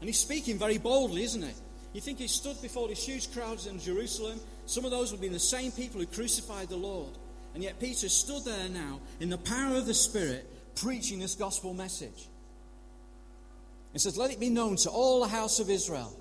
And 0.01 0.09
he's 0.09 0.19
speaking 0.19 0.59
very 0.59 0.79
boldly, 0.79 1.23
isn't 1.23 1.43
he? 1.43 1.55
You 1.93 2.01
think 2.01 2.19
he 2.19 2.27
stood 2.27 2.61
before 2.61 2.89
these 2.89 3.07
huge 3.07 3.33
crowds 3.33 3.69
in 3.69 3.79
Jerusalem? 3.79 4.41
Some 4.67 4.85
of 4.85 4.91
those 4.91 5.13
would 5.13 5.19
have 5.19 5.23
been 5.23 5.33
the 5.33 5.39
same 5.39 5.71
people 5.71 6.01
who 6.01 6.07
crucified 6.09 6.69
the 6.69 6.75
Lord. 6.75 7.11
And 7.55 7.63
yet 7.63 7.81
Peter 7.81 8.09
stood 8.09 8.45
there 8.45 8.69
now 8.69 9.01
in 9.19 9.31
the 9.31 9.39
power 9.39 9.77
of 9.77 9.87
the 9.87 9.95
Spirit 9.95 10.49
preaching 10.77 11.19
this 11.19 11.35
gospel 11.35 11.75
message. 11.75 12.29
He 13.93 13.99
says, 13.99 14.17
Let 14.17 14.31
it 14.31 14.41
be 14.41 14.51
known 14.51 14.77
to 14.77 14.91
all 14.91 15.21
the 15.21 15.29
house 15.29 15.59
of 15.59 15.69
Israel 15.69 16.17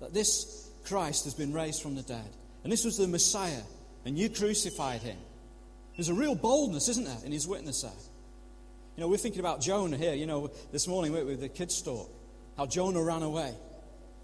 that 0.00 0.12
this 0.12 0.68
Christ 0.84 1.24
has 1.24 1.34
been 1.34 1.52
raised 1.52 1.82
from 1.82 1.94
the 1.94 2.02
dead. 2.02 2.28
And 2.62 2.72
this 2.72 2.84
was 2.84 2.96
the 2.96 3.06
Messiah, 3.06 3.62
and 4.04 4.18
you 4.18 4.28
crucified 4.28 5.02
him. 5.02 5.16
There's 5.96 6.08
a 6.08 6.14
real 6.14 6.34
boldness, 6.34 6.88
isn't 6.88 7.04
there, 7.04 7.18
in 7.24 7.32
his 7.32 7.46
witness 7.46 7.82
there. 7.82 7.92
You 8.96 9.02
know, 9.02 9.08
we're 9.08 9.16
thinking 9.16 9.40
about 9.40 9.60
Jonah 9.60 9.96
here, 9.96 10.14
you 10.14 10.26
know, 10.26 10.50
this 10.72 10.88
morning 10.88 11.12
with 11.12 11.40
the 11.40 11.48
kids' 11.48 11.82
talk, 11.82 12.10
how 12.56 12.66
Jonah 12.66 13.02
ran 13.02 13.22
away. 13.22 13.54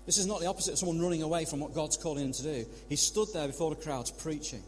This 0.06 0.18
is 0.18 0.26
not 0.26 0.40
the 0.40 0.46
opposite 0.46 0.72
of 0.72 0.78
someone 0.78 1.00
running 1.00 1.22
away 1.22 1.44
from 1.44 1.60
what 1.60 1.74
God's 1.74 1.96
calling 1.96 2.24
him 2.24 2.32
to 2.32 2.42
do. 2.42 2.66
He 2.88 2.96
stood 2.96 3.28
there 3.32 3.46
before 3.46 3.70
the 3.70 3.80
crowds 3.80 4.10
preaching. 4.10 4.62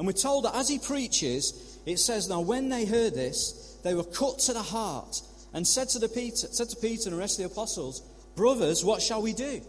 And 0.00 0.06
we're 0.06 0.14
told 0.14 0.46
that 0.46 0.56
as 0.56 0.66
he 0.66 0.78
preaches, 0.78 1.78
it 1.84 1.98
says, 1.98 2.26
Now 2.26 2.40
when 2.40 2.70
they 2.70 2.86
heard 2.86 3.12
this, 3.12 3.76
they 3.84 3.92
were 3.92 4.02
cut 4.02 4.38
to 4.38 4.54
the 4.54 4.62
heart 4.62 5.20
and 5.52 5.68
said 5.68 5.90
to, 5.90 5.98
the 5.98 6.08
Peter, 6.08 6.46
said 6.50 6.70
to 6.70 6.76
Peter 6.76 7.10
and 7.10 7.16
the 7.16 7.20
rest 7.20 7.38
of 7.38 7.44
the 7.44 7.52
apostles, 7.52 8.00
Brothers, 8.34 8.82
what 8.82 9.02
shall 9.02 9.20
we 9.20 9.34
do? 9.34 9.60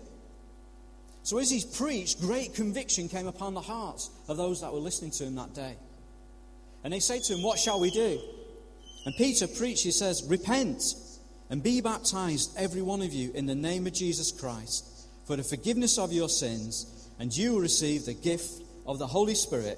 So 1.24 1.38
as 1.38 1.52
he 1.52 1.62
preached, 1.76 2.22
great 2.22 2.56
conviction 2.56 3.10
came 3.10 3.28
upon 3.28 3.56
the 3.56 3.60
hearts 3.60 4.10
of 4.30 4.38
those 4.38 4.62
that 4.62 4.72
were 4.72 4.80
listening 4.80 5.12
to 5.12 5.26
him 5.26 5.36
that 5.36 5.54
day. 5.54 5.76
And 6.86 6.94
they 6.94 7.02
say 7.02 7.20
to 7.20 7.34
him, 7.34 7.44
What 7.44 7.60
shall 7.60 7.82
we 7.82 7.92
do? 7.92 8.18
And 9.06 9.14
Peter 9.18 9.50
preached, 9.50 9.84
he 9.84 9.92
says, 9.92 10.24
Repent 10.30 10.82
and 11.50 11.62
be 11.62 11.82
baptized, 11.82 12.56
every 12.58 12.82
one 12.82 13.02
of 13.02 13.12
you, 13.12 13.34
in 13.34 13.48
the 13.48 13.54
name 13.54 13.86
of 13.86 13.92
Jesus 13.92 14.32
Christ, 14.32 14.86
for 15.28 15.36
the 15.36 15.44
forgiveness 15.44 15.98
of 15.98 16.14
your 16.14 16.30
sins, 16.30 17.10
and 17.20 17.36
you 17.36 17.52
will 17.52 17.60
receive 17.60 18.06
the 18.06 18.14
gift 18.14 18.64
of 18.88 18.98
the 18.98 19.08
Holy 19.08 19.36
Spirit, 19.36 19.78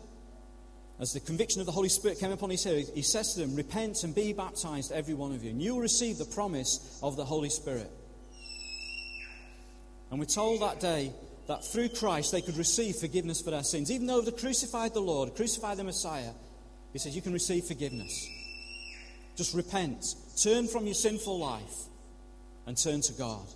as 1.01 1.13
the 1.13 1.19
conviction 1.19 1.59
of 1.59 1.65
the 1.65 1.71
Holy 1.71 1.89
Spirit 1.89 2.19
came 2.19 2.31
upon 2.31 2.51
his 2.51 2.63
head, 2.63 2.85
he 2.93 3.01
says 3.01 3.33
to 3.33 3.39
them, 3.39 3.55
Repent 3.55 4.03
and 4.03 4.13
be 4.13 4.33
baptized, 4.33 4.91
every 4.91 5.15
one 5.15 5.33
of 5.33 5.43
you, 5.43 5.49
and 5.49 5.59
you 5.59 5.73
will 5.73 5.81
receive 5.81 6.19
the 6.19 6.25
promise 6.25 6.99
of 7.01 7.17
the 7.17 7.25
Holy 7.25 7.49
Spirit. 7.49 7.89
And 10.11 10.19
we're 10.19 10.25
told 10.25 10.61
that 10.61 10.79
day 10.79 11.11
that 11.47 11.65
through 11.65 11.89
Christ 11.89 12.31
they 12.31 12.41
could 12.41 12.55
receive 12.55 12.97
forgiveness 12.97 13.41
for 13.41 13.49
their 13.49 13.63
sins. 13.63 13.89
Even 13.89 14.05
though 14.05 14.21
they 14.21 14.31
crucified 14.31 14.93
the 14.93 15.01
Lord, 15.01 15.35
crucified 15.35 15.77
the 15.77 15.83
Messiah, 15.83 16.33
he 16.93 16.99
says, 16.99 17.15
You 17.15 17.23
can 17.23 17.33
receive 17.33 17.63
forgiveness. 17.65 18.29
Just 19.35 19.55
repent, 19.55 20.05
turn 20.39 20.67
from 20.67 20.85
your 20.85 20.93
sinful 20.93 21.39
life, 21.39 21.85
and 22.67 22.77
turn 22.77 23.01
to 23.01 23.13
God 23.13 23.47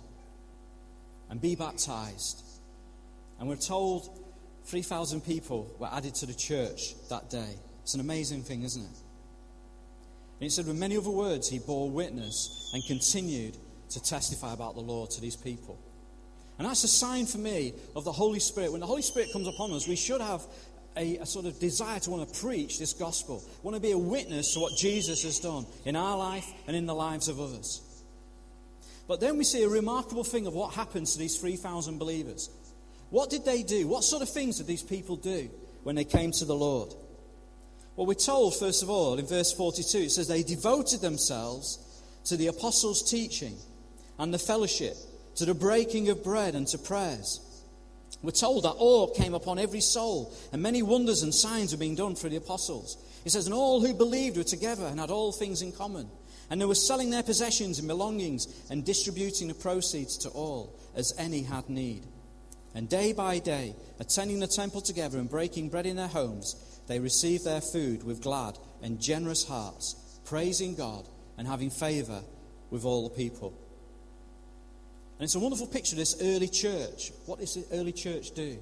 and 1.30 1.40
be 1.40 1.54
baptized. 1.54 2.42
And 3.38 3.48
we're 3.48 3.54
told 3.54 4.25
3,000 4.66 5.24
people 5.24 5.74
were 5.78 5.88
added 5.92 6.14
to 6.16 6.26
the 6.26 6.34
church 6.34 6.94
that 7.08 7.30
day. 7.30 7.54
It's 7.82 7.94
an 7.94 8.00
amazing 8.00 8.42
thing, 8.42 8.62
isn't 8.62 8.82
it? 8.82 8.98
And 10.40 10.46
it 10.46 10.50
said, 10.50 10.66
with 10.66 10.76
many 10.76 10.96
other 10.96 11.10
words, 11.10 11.48
he 11.48 11.60
bore 11.60 11.88
witness 11.88 12.70
and 12.74 12.84
continued 12.84 13.56
to 13.90 14.02
testify 14.02 14.52
about 14.52 14.74
the 14.74 14.80
Lord 14.80 15.10
to 15.10 15.20
these 15.20 15.36
people. 15.36 15.78
And 16.58 16.66
that's 16.66 16.84
a 16.84 16.88
sign 16.88 17.26
for 17.26 17.38
me 17.38 17.74
of 17.94 18.04
the 18.04 18.12
Holy 18.12 18.40
Spirit. 18.40 18.72
When 18.72 18.80
the 18.80 18.86
Holy 18.86 19.02
Spirit 19.02 19.32
comes 19.32 19.46
upon 19.46 19.72
us, 19.72 19.86
we 19.86 19.96
should 19.96 20.20
have 20.20 20.42
a, 20.96 21.18
a, 21.18 21.26
sort 21.26 21.46
of 21.46 21.58
desire 21.60 22.00
to 22.00 22.10
want 22.10 22.28
to 22.28 22.40
preach 22.40 22.78
this 22.78 22.92
gospel, 22.92 23.44
want 23.62 23.76
to 23.76 23.80
be 23.80 23.92
a 23.92 23.98
witness 23.98 24.54
to 24.54 24.60
what 24.60 24.72
Jesus 24.76 25.22
has 25.22 25.38
done 25.38 25.66
in 25.84 25.94
our 25.94 26.16
life 26.16 26.46
and 26.66 26.74
in 26.74 26.86
the 26.86 26.94
lives 26.94 27.28
of 27.28 27.40
others. 27.40 27.82
But 29.06 29.20
then 29.20 29.38
we 29.38 29.44
see 29.44 29.62
a 29.62 29.68
remarkable 29.68 30.24
thing 30.24 30.46
of 30.46 30.54
what 30.54 30.74
happens 30.74 31.12
to 31.12 31.18
these 31.18 31.38
3,000 31.38 31.98
believers. 31.98 32.50
What 33.10 33.30
did 33.30 33.44
they 33.44 33.62
do? 33.62 33.86
What 33.86 34.04
sort 34.04 34.22
of 34.22 34.28
things 34.28 34.58
did 34.58 34.66
these 34.66 34.82
people 34.82 35.16
do 35.16 35.48
when 35.84 35.94
they 35.94 36.04
came 36.04 36.32
to 36.32 36.44
the 36.44 36.54
Lord? 36.54 36.92
Well, 37.94 38.06
we're 38.06 38.14
told, 38.14 38.56
first 38.56 38.82
of 38.82 38.90
all, 38.90 39.18
in 39.18 39.26
verse 39.26 39.52
42, 39.52 39.98
it 39.98 40.10
says 40.10 40.28
they 40.28 40.42
devoted 40.42 41.00
themselves 41.00 41.78
to 42.26 42.36
the 42.36 42.48
apostles' 42.48 43.08
teaching 43.08 43.56
and 44.18 44.34
the 44.34 44.38
fellowship, 44.38 44.96
to 45.36 45.44
the 45.44 45.54
breaking 45.54 46.08
of 46.08 46.24
bread 46.24 46.54
and 46.54 46.66
to 46.68 46.78
prayers. 46.78 47.40
We're 48.22 48.32
told 48.32 48.64
that 48.64 48.74
awe 48.78 49.14
came 49.14 49.34
upon 49.34 49.58
every 49.58 49.80
soul, 49.80 50.34
and 50.52 50.62
many 50.62 50.82
wonders 50.82 51.22
and 51.22 51.34
signs 51.34 51.72
were 51.72 51.78
being 51.78 51.94
done 51.94 52.14
through 52.14 52.30
the 52.30 52.36
apostles. 52.36 52.96
It 53.24 53.30
says, 53.30 53.46
and 53.46 53.54
all 53.54 53.80
who 53.80 53.94
believed 53.94 54.36
were 54.36 54.44
together 54.44 54.86
and 54.86 55.00
had 55.00 55.10
all 55.10 55.32
things 55.32 55.62
in 55.62 55.72
common. 55.72 56.08
And 56.48 56.60
they 56.60 56.64
were 56.64 56.74
selling 56.74 57.10
their 57.10 57.22
possessions 57.22 57.78
and 57.78 57.88
belongings 57.88 58.46
and 58.70 58.84
distributing 58.84 59.48
the 59.48 59.54
proceeds 59.54 60.16
to 60.18 60.28
all, 60.30 60.78
as 60.94 61.12
any 61.18 61.42
had 61.42 61.68
need. 61.68 62.04
And 62.76 62.90
day 62.90 63.14
by 63.14 63.38
day, 63.38 63.74
attending 63.98 64.38
the 64.38 64.46
temple 64.46 64.82
together 64.82 65.18
and 65.18 65.30
breaking 65.30 65.70
bread 65.70 65.86
in 65.86 65.96
their 65.96 66.08
homes, 66.08 66.56
they 66.86 67.00
received 67.00 67.46
their 67.46 67.62
food 67.62 68.02
with 68.02 68.20
glad 68.20 68.58
and 68.82 69.00
generous 69.00 69.48
hearts, 69.48 69.96
praising 70.26 70.74
God 70.74 71.08
and 71.38 71.48
having 71.48 71.70
favor 71.70 72.20
with 72.70 72.84
all 72.84 73.08
the 73.08 73.14
people. 73.14 73.58
And 75.18 75.24
it's 75.24 75.36
a 75.36 75.40
wonderful 75.40 75.66
picture 75.66 75.94
of 75.94 75.98
this 76.00 76.20
early 76.20 76.48
church. 76.48 77.12
What 77.24 77.38
does 77.38 77.54
the 77.54 77.64
early 77.74 77.92
church 77.92 78.32
do? 78.32 78.58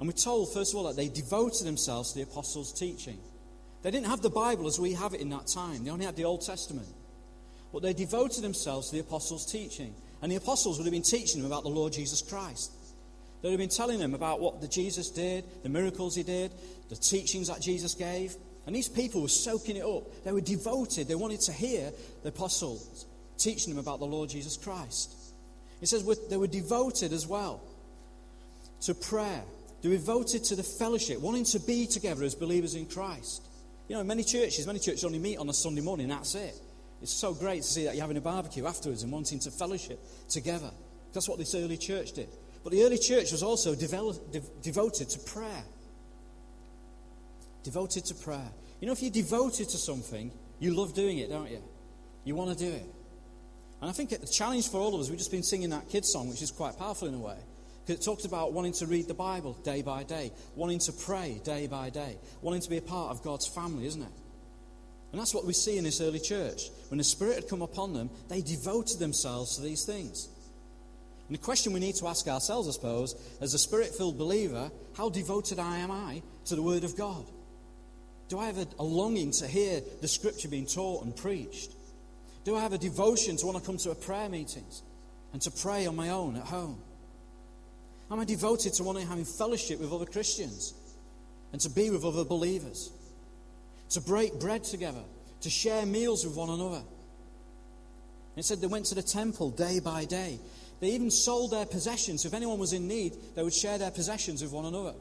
And 0.00 0.08
we're 0.08 0.12
told, 0.12 0.52
first 0.52 0.74
of 0.74 0.78
all, 0.78 0.88
that 0.88 0.96
they 0.96 1.08
devoted 1.08 1.64
themselves 1.68 2.10
to 2.10 2.16
the 2.16 2.24
apostles' 2.24 2.72
teaching. 2.72 3.20
They 3.82 3.92
didn't 3.92 4.08
have 4.08 4.22
the 4.22 4.30
Bible 4.30 4.66
as 4.66 4.80
we 4.80 4.94
have 4.94 5.14
it 5.14 5.20
in 5.20 5.30
that 5.30 5.46
time, 5.46 5.84
they 5.84 5.90
only 5.92 6.04
had 6.04 6.16
the 6.16 6.24
Old 6.24 6.44
Testament. 6.44 6.88
But 7.72 7.82
they 7.82 7.92
devoted 7.92 8.42
themselves 8.42 8.90
to 8.90 8.96
the 8.96 9.02
apostles' 9.02 9.46
teaching. 9.46 9.94
And 10.20 10.32
the 10.32 10.36
apostles 10.36 10.78
would 10.78 10.84
have 10.84 10.92
been 10.92 11.02
teaching 11.02 11.40
them 11.40 11.50
about 11.50 11.62
the 11.62 11.70
Lord 11.70 11.92
Jesus 11.92 12.22
Christ. 12.22 12.72
They 13.42 13.48
would 13.48 13.58
been 13.58 13.68
telling 13.68 13.98
them 13.98 14.14
about 14.14 14.40
what 14.40 14.60
the 14.60 14.68
Jesus 14.68 15.10
did, 15.10 15.44
the 15.62 15.68
miracles 15.68 16.14
he 16.14 16.22
did, 16.22 16.52
the 16.88 16.96
teachings 16.96 17.48
that 17.48 17.60
Jesus 17.60 17.94
gave. 17.94 18.34
And 18.66 18.76
these 18.76 18.88
people 18.88 19.22
were 19.22 19.28
soaking 19.28 19.76
it 19.76 19.84
up. 19.84 20.24
They 20.24 20.32
were 20.32 20.40
devoted. 20.40 21.08
They 21.08 21.14
wanted 21.14 21.40
to 21.42 21.52
hear 21.52 21.92
the 22.22 22.28
apostles 22.28 23.06
teaching 23.38 23.72
them 23.72 23.80
about 23.82 23.98
the 23.98 24.06
Lord 24.06 24.28
Jesus 24.28 24.56
Christ. 24.56 25.14
It 25.80 25.88
says 25.88 26.04
they 26.28 26.36
were 26.36 26.46
devoted 26.46 27.12
as 27.12 27.26
well 27.26 27.62
to 28.82 28.94
prayer. 28.94 29.42
They 29.82 29.88
were 29.88 29.96
devoted 29.96 30.44
to 30.44 30.56
the 30.56 30.62
fellowship, 30.62 31.20
wanting 31.20 31.44
to 31.44 31.60
be 31.60 31.86
together 31.86 32.22
as 32.24 32.34
believers 32.34 32.74
in 32.74 32.84
Christ. 32.84 33.42
You 33.88 33.96
know, 33.96 34.04
many 34.04 34.22
churches, 34.22 34.66
many 34.66 34.78
churches 34.78 35.04
only 35.04 35.18
meet 35.18 35.38
on 35.38 35.48
a 35.48 35.54
Sunday 35.54 35.80
morning, 35.80 36.08
that's 36.08 36.34
it. 36.34 36.54
It's 37.02 37.12
so 37.12 37.32
great 37.32 37.62
to 37.62 37.68
see 37.68 37.84
that 37.84 37.94
you're 37.94 38.02
having 38.02 38.18
a 38.18 38.20
barbecue 38.20 38.66
afterwards 38.66 39.02
and 39.02 39.10
wanting 39.10 39.38
to 39.40 39.50
fellowship 39.50 39.98
together. 40.28 40.70
That's 41.14 41.28
what 41.28 41.38
this 41.38 41.54
early 41.54 41.78
church 41.78 42.12
did. 42.12 42.28
But 42.62 42.72
the 42.72 42.82
early 42.82 42.98
church 42.98 43.32
was 43.32 43.42
also 43.42 43.74
develop, 43.74 44.32
de- 44.32 44.42
devoted 44.62 45.08
to 45.10 45.18
prayer. 45.18 45.64
Devoted 47.62 48.04
to 48.06 48.14
prayer. 48.14 48.50
You 48.80 48.86
know, 48.86 48.92
if 48.92 49.02
you're 49.02 49.10
devoted 49.10 49.68
to 49.70 49.76
something, 49.76 50.30
you 50.58 50.74
love 50.74 50.94
doing 50.94 51.18
it, 51.18 51.30
don't 51.30 51.50
you? 51.50 51.62
You 52.24 52.34
want 52.34 52.56
to 52.56 52.64
do 52.64 52.70
it. 52.70 52.86
And 53.80 53.88
I 53.88 53.92
think 53.92 54.10
the 54.10 54.26
challenge 54.26 54.68
for 54.68 54.78
all 54.78 54.94
of 54.94 55.00
us, 55.00 55.08
we've 55.08 55.18
just 55.18 55.30
been 55.30 55.42
singing 55.42 55.70
that 55.70 55.88
kids' 55.88 56.12
song, 56.12 56.28
which 56.28 56.42
is 56.42 56.50
quite 56.50 56.78
powerful 56.78 57.08
in 57.08 57.14
a 57.14 57.18
way. 57.18 57.36
Because 57.86 58.00
it 58.00 58.04
talks 58.04 58.26
about 58.26 58.52
wanting 58.52 58.74
to 58.74 58.86
read 58.86 59.08
the 59.08 59.14
Bible 59.14 59.54
day 59.64 59.80
by 59.80 60.02
day, 60.02 60.32
wanting 60.54 60.80
to 60.80 60.92
pray 60.92 61.40
day 61.44 61.66
by 61.66 61.88
day, 61.88 62.18
wanting 62.42 62.60
to 62.60 62.68
be 62.68 62.76
a 62.76 62.82
part 62.82 63.10
of 63.10 63.22
God's 63.22 63.46
family, 63.46 63.86
isn't 63.86 64.02
it? 64.02 64.12
And 65.12 65.20
that's 65.20 65.34
what 65.34 65.46
we 65.46 65.54
see 65.54 65.76
in 65.76 65.84
this 65.84 66.00
early 66.00 66.20
church. 66.20 66.70
When 66.88 66.98
the 66.98 67.04
Spirit 67.04 67.36
had 67.36 67.48
come 67.48 67.62
upon 67.62 67.94
them, 67.94 68.10
they 68.28 68.42
devoted 68.42 68.98
themselves 68.98 69.56
to 69.56 69.62
these 69.62 69.84
things. 69.84 70.28
And 71.30 71.38
the 71.38 71.42
question 71.44 71.72
we 71.72 71.78
need 71.78 71.94
to 71.94 72.08
ask 72.08 72.26
ourselves, 72.26 72.66
I 72.66 72.72
suppose, 72.72 73.14
as 73.40 73.54
a 73.54 73.58
Spirit 73.58 73.94
filled 73.94 74.18
believer, 74.18 74.68
how 74.96 75.10
devoted 75.10 75.60
am 75.60 75.92
I 75.92 76.22
to 76.46 76.56
the 76.56 76.62
Word 76.62 76.82
of 76.82 76.96
God? 76.96 77.24
Do 78.28 78.40
I 78.40 78.46
have 78.46 78.58
a, 78.58 78.66
a 78.80 78.82
longing 78.82 79.30
to 79.34 79.46
hear 79.46 79.80
the 80.00 80.08
scripture 80.08 80.48
being 80.48 80.66
taught 80.66 81.04
and 81.04 81.14
preached? 81.14 81.70
Do 82.42 82.56
I 82.56 82.60
have 82.60 82.72
a 82.72 82.78
devotion 82.78 83.36
to 83.36 83.46
want 83.46 83.58
to 83.58 83.64
come 83.64 83.76
to 83.76 83.92
a 83.92 83.94
prayer 83.94 84.28
meetings 84.28 84.82
and 85.32 85.40
to 85.42 85.52
pray 85.52 85.86
on 85.86 85.94
my 85.94 86.08
own 86.08 86.34
at 86.34 86.46
home? 86.46 86.80
Am 88.10 88.18
I 88.18 88.24
devoted 88.24 88.72
to 88.72 88.82
wanting 88.82 89.06
having 89.06 89.24
fellowship 89.24 89.78
with 89.78 89.92
other 89.92 90.06
Christians 90.06 90.74
and 91.52 91.60
to 91.60 91.70
be 91.70 91.90
with 91.90 92.04
other 92.04 92.24
believers? 92.24 92.90
To 93.90 94.00
break 94.00 94.40
bread 94.40 94.64
together, 94.64 95.04
to 95.42 95.48
share 95.48 95.86
meals 95.86 96.26
with 96.26 96.34
one 96.34 96.50
another. 96.50 96.82
It 98.34 98.44
said 98.44 98.60
they 98.60 98.66
went 98.66 98.86
to 98.86 98.96
the 98.96 99.02
temple 99.02 99.50
day 99.50 99.78
by 99.78 100.06
day. 100.06 100.40
They 100.80 100.88
even 100.90 101.10
sold 101.10 101.52
their 101.52 101.66
possessions. 101.66 102.24
If 102.24 102.34
anyone 102.34 102.58
was 102.58 102.72
in 102.72 102.88
need, 102.88 103.16
they 103.34 103.42
would 103.42 103.54
share 103.54 103.78
their 103.78 103.90
possessions 103.90 104.42
with 104.42 104.52
one 104.52 104.64
another. 104.64 104.94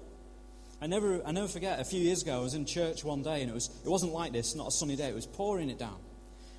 I 0.82 0.88
never, 0.88 1.26
I 1.26 1.32
never 1.32 1.48
forget, 1.48 1.80
a 1.80 1.84
few 1.84 2.00
years 2.00 2.22
ago, 2.22 2.38
I 2.38 2.42
was 2.42 2.54
in 2.54 2.66
church 2.66 3.04
one 3.04 3.22
day, 3.22 3.42
and 3.42 3.50
it, 3.50 3.54
was, 3.54 3.70
it 3.84 3.90
wasn't 3.90 4.14
like 4.14 4.32
this, 4.32 4.56
not 4.56 4.68
a 4.68 4.72
sunny 4.72 4.96
day, 4.96 5.10
it 5.10 5.16
was 5.16 5.26
pouring 5.26 5.70
it 5.70 5.80
down. 5.80 5.98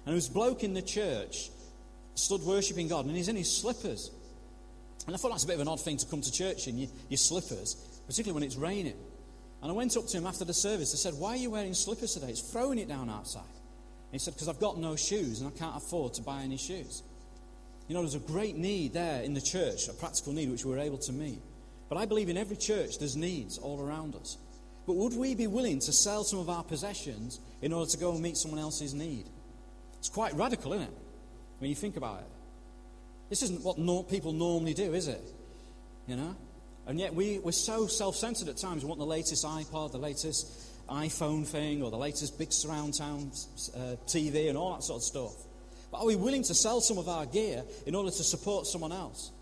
And 0.05 0.07
there 0.07 0.15
was 0.15 0.29
a 0.29 0.33
bloke 0.33 0.65
in 0.65 0.75
the 0.75 0.83
church, 0.83 1.50
stood 2.15 2.43
worshipping 2.43 2.89
God, 2.89 3.07
and 3.07 3.17
he's 3.17 3.29
in 3.29 3.37
his 3.37 3.55
slippers. 3.55 4.11
And 5.07 5.15
I 5.15 5.19
thought 5.19 5.31
that's 5.31 5.45
a 5.45 5.47
bit 5.47 5.55
of 5.55 5.61
an 5.61 5.69
odd 5.69 5.81
thing 5.81 5.97
to 5.99 6.07
come 6.07 6.21
to 6.21 6.33
church 6.33 6.69
in, 6.69 6.79
your, 6.79 6.89
your 7.09 7.19
slippers, 7.19 7.75
particularly 8.07 8.35
when 8.35 8.43
it's 8.43 8.57
raining. 8.57 8.97
And 9.62 9.71
I 9.71 9.75
went 9.75 9.97
up 9.97 10.07
to 10.07 10.17
him 10.17 10.27
after 10.27 10.45
the 10.45 10.55
service. 10.55 10.95
I 10.95 10.97
said, 10.97 11.19
Why 11.19 11.31
are 11.31 11.37
you 11.37 11.50
wearing 11.50 11.75
slippers 11.75 12.15
today? 12.15 12.29
It's 12.29 12.41
throwing 12.41 12.79
it 12.79 12.89
down 12.89 13.11
outside. 13.11 13.43
And 13.43 14.12
he 14.12 14.19
said, 14.19 14.35
Because 14.35 14.49
I've 14.49 14.61
got 14.61 14.79
no 14.79 14.97
shoes 14.97 15.41
and 15.41 15.53
I 15.55 15.59
can't 15.59 15.77
afford 15.77 16.15
to 16.15 16.23
buy 16.23 16.43
any 16.43 16.57
shoes. 16.57 17.03
You 17.91 17.95
know, 17.95 18.03
there's 18.03 18.15
a 18.15 18.21
great 18.21 18.55
need 18.55 18.93
there 18.93 19.21
in 19.23 19.35
the 19.35 19.41
church, 19.41 19.89
a 19.89 19.93
practical 19.93 20.33
need 20.33 20.49
which 20.49 20.65
we 20.65 20.71
were 20.71 20.79
able 20.79 20.99
to 20.99 21.13
meet. 21.13 21.43
But 21.89 21.99
I 21.99 22.07
believe 22.07 22.29
in 22.29 22.37
every 22.37 22.55
church 22.55 23.01
there's 23.01 23.17
needs 23.17 23.59
all 23.59 23.85
around 23.85 24.15
us. 24.15 24.39
But 24.87 24.95
would 24.95 25.13
we 25.13 25.35
be 25.35 25.49
willing 25.49 25.81
to 25.81 25.93
sell 25.93 26.23
some 26.23 26.39
of 26.39 26.49
our 26.49 26.63
possessions 26.63 27.41
in 27.61 27.73
order 27.73 27.91
to 27.91 27.99
go 27.99 28.13
and 28.13 28.23
meet 28.23 28.37
someone 28.37 28.61
else's 28.61 28.95
need? 28.95 29.25
It's 29.99 30.09
quite 30.09 30.35
radical, 30.35 30.73
isn't 30.75 30.87
it? 30.87 30.95
When 31.59 31.69
you 31.69 31.75
think 31.75 31.97
about 31.97 32.21
it. 32.21 32.29
This 33.29 33.43
isn't 33.43 33.65
what 33.65 33.77
no, 33.77 34.05
people 34.05 34.33
normally 34.33 34.73
do, 34.73 34.95
is 34.95 35.09
it? 35.09 35.25
You 36.07 36.15
know? 36.15 36.37
And 36.87 37.01
yet 37.01 37.13
we, 37.13 37.41
we're 37.41 37.51
so 37.51 37.89
self 37.89 38.15
centered 38.15 38.47
at 38.47 38.57
times. 38.57 38.85
We 38.85 38.89
want 38.89 39.01
the 39.01 39.05
latest 39.05 39.45
iPod, 39.45 39.91
the 39.91 39.99
latest 39.99 40.47
iPhone 40.89 41.45
thing, 41.45 41.83
or 41.83 41.91
the 41.91 41.99
latest 41.99 42.39
big 42.39 42.53
surround 42.53 42.95
sound 42.95 43.33
uh, 43.75 43.97
TV, 44.07 44.49
and 44.49 44.57
all 44.57 44.75
that 44.75 44.85
sort 44.85 44.99
of 44.99 45.03
stuff. 45.03 45.50
But 45.91 45.99
are 45.99 46.07
we 46.07 46.17
willing 46.17 46.43
to 46.45 46.55
sell 46.55 46.81
some 46.81 46.99
of 46.99 47.09
our 47.09 47.27
gear 47.27 47.65
in 47.87 47.95
order 47.95 48.11
to 48.11 48.23
support 48.23 48.67
someone 48.67 48.93
else? 48.93 49.33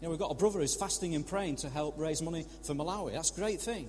You 0.00 0.06
know, 0.06 0.10
we've 0.10 0.18
got 0.18 0.30
a 0.30 0.34
brother 0.34 0.60
who's 0.60 0.74
fasting 0.74 1.14
and 1.14 1.26
praying 1.26 1.56
to 1.56 1.70
help 1.70 1.98
raise 1.98 2.20
money 2.20 2.44
for 2.64 2.74
Malawi. 2.74 3.12
That's 3.12 3.30
a 3.30 3.40
great 3.40 3.60
thing. 3.60 3.88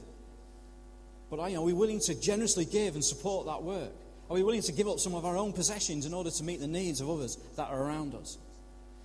But 1.30 1.40
are, 1.40 1.50
you 1.50 1.56
know, 1.56 1.64
are 1.64 1.66
we 1.66 1.74
willing 1.74 2.00
to 2.02 2.16
generously 2.16 2.64
give 2.64 2.96
and 2.96 3.04
support 3.04 3.46
that 3.48 3.62
work? 3.62 3.92
Are 4.30 4.34
we 4.34 4.44
willing 4.44 4.62
to 4.62 4.72
give 4.72 4.88
up 4.88 5.00
some 5.00 5.16
of 5.16 5.26
our 5.26 5.38
own 5.38 5.52
possessions 5.52 6.06
in 6.06 6.14
order 6.14 6.32
to 6.32 6.44
meet 6.44 6.60
the 6.60 6.68
needs 6.68 7.02
of 7.02 7.10
others 7.10 7.38
that 7.58 7.70
are 7.70 7.82
around 7.82 8.16
us? 8.16 8.38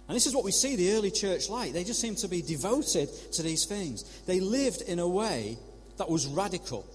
And 0.09 0.17
this 0.17 0.27
is 0.27 0.35
what 0.35 0.45
we 0.45 0.53
see 0.53 0.77
the 0.77 0.93
early 0.93 1.11
church 1.11 1.49
like. 1.49 1.73
They 1.73 1.85
just 1.85 2.01
seem 2.01 2.17
to 2.17 2.29
be 2.29 2.43
devoted 2.43 3.09
to 3.33 3.43
these 3.43 3.65
things. 3.65 4.05
They 4.27 4.41
lived 4.41 4.83
in 4.83 4.99
a 4.99 5.09
way 5.09 5.59
that 5.97 6.09
was 6.09 6.27
radical. 6.27 6.87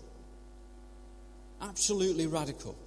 Absolutely 1.62 2.28
radical. 2.28 2.78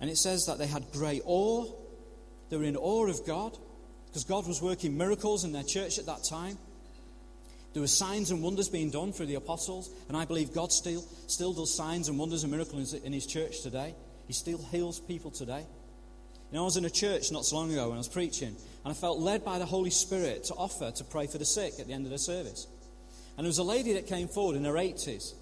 And 0.00 0.10
it 0.10 0.16
says 0.16 0.46
that 0.46 0.58
they 0.58 0.66
had 0.66 0.90
great 0.92 1.22
awe. 1.24 1.66
They 2.50 2.56
were 2.56 2.64
in 2.64 2.76
awe 2.76 3.08
of 3.08 3.26
God 3.26 3.56
because 4.06 4.24
God 4.24 4.46
was 4.46 4.62
working 4.62 4.96
miracles 4.96 5.44
in 5.44 5.52
their 5.52 5.62
church 5.64 5.98
at 5.98 6.06
that 6.06 6.24
time. 6.24 6.58
There 7.74 7.82
were 7.82 7.86
signs 7.86 8.30
and 8.30 8.42
wonders 8.42 8.68
being 8.68 8.90
done 8.90 9.12
through 9.12 9.26
the 9.26 9.34
apostles, 9.34 9.90
and 10.08 10.16
I 10.16 10.24
believe 10.24 10.54
God 10.54 10.72
still, 10.72 11.04
still 11.26 11.52
does 11.52 11.74
signs 11.74 12.08
and 12.08 12.18
wonders 12.18 12.42
and 12.42 12.50
miracles 12.50 12.94
in 12.94 13.12
his 13.12 13.26
church 13.26 13.62
today. 13.62 13.94
He 14.26 14.32
still 14.32 14.58
heals 14.58 15.00
people 15.00 15.30
today. 15.30 15.64
You 16.50 16.56
know, 16.56 16.62
I 16.62 16.64
was 16.64 16.78
in 16.78 16.86
a 16.86 16.90
church 16.90 17.30
not 17.30 17.44
so 17.44 17.56
long 17.56 17.70
ago 17.70 17.88
when 17.88 17.94
I 17.94 17.98
was 17.98 18.08
preaching, 18.08 18.48
and 18.48 18.90
I 18.90 18.94
felt 18.94 19.18
led 19.18 19.44
by 19.44 19.58
the 19.58 19.66
Holy 19.66 19.90
Spirit 19.90 20.44
to 20.44 20.54
offer 20.54 20.90
to 20.90 21.04
pray 21.04 21.26
for 21.26 21.36
the 21.36 21.44
sick 21.44 21.74
at 21.78 21.86
the 21.86 21.92
end 21.92 22.06
of 22.06 22.10
the 22.10 22.18
service. 22.18 22.66
And 23.36 23.44
there 23.44 23.50
was 23.50 23.58
a 23.58 23.62
lady 23.62 23.92
that 23.92 24.06
came 24.06 24.28
forward 24.28 24.56
in 24.56 24.64
her 24.64 24.72
80s, 24.72 25.34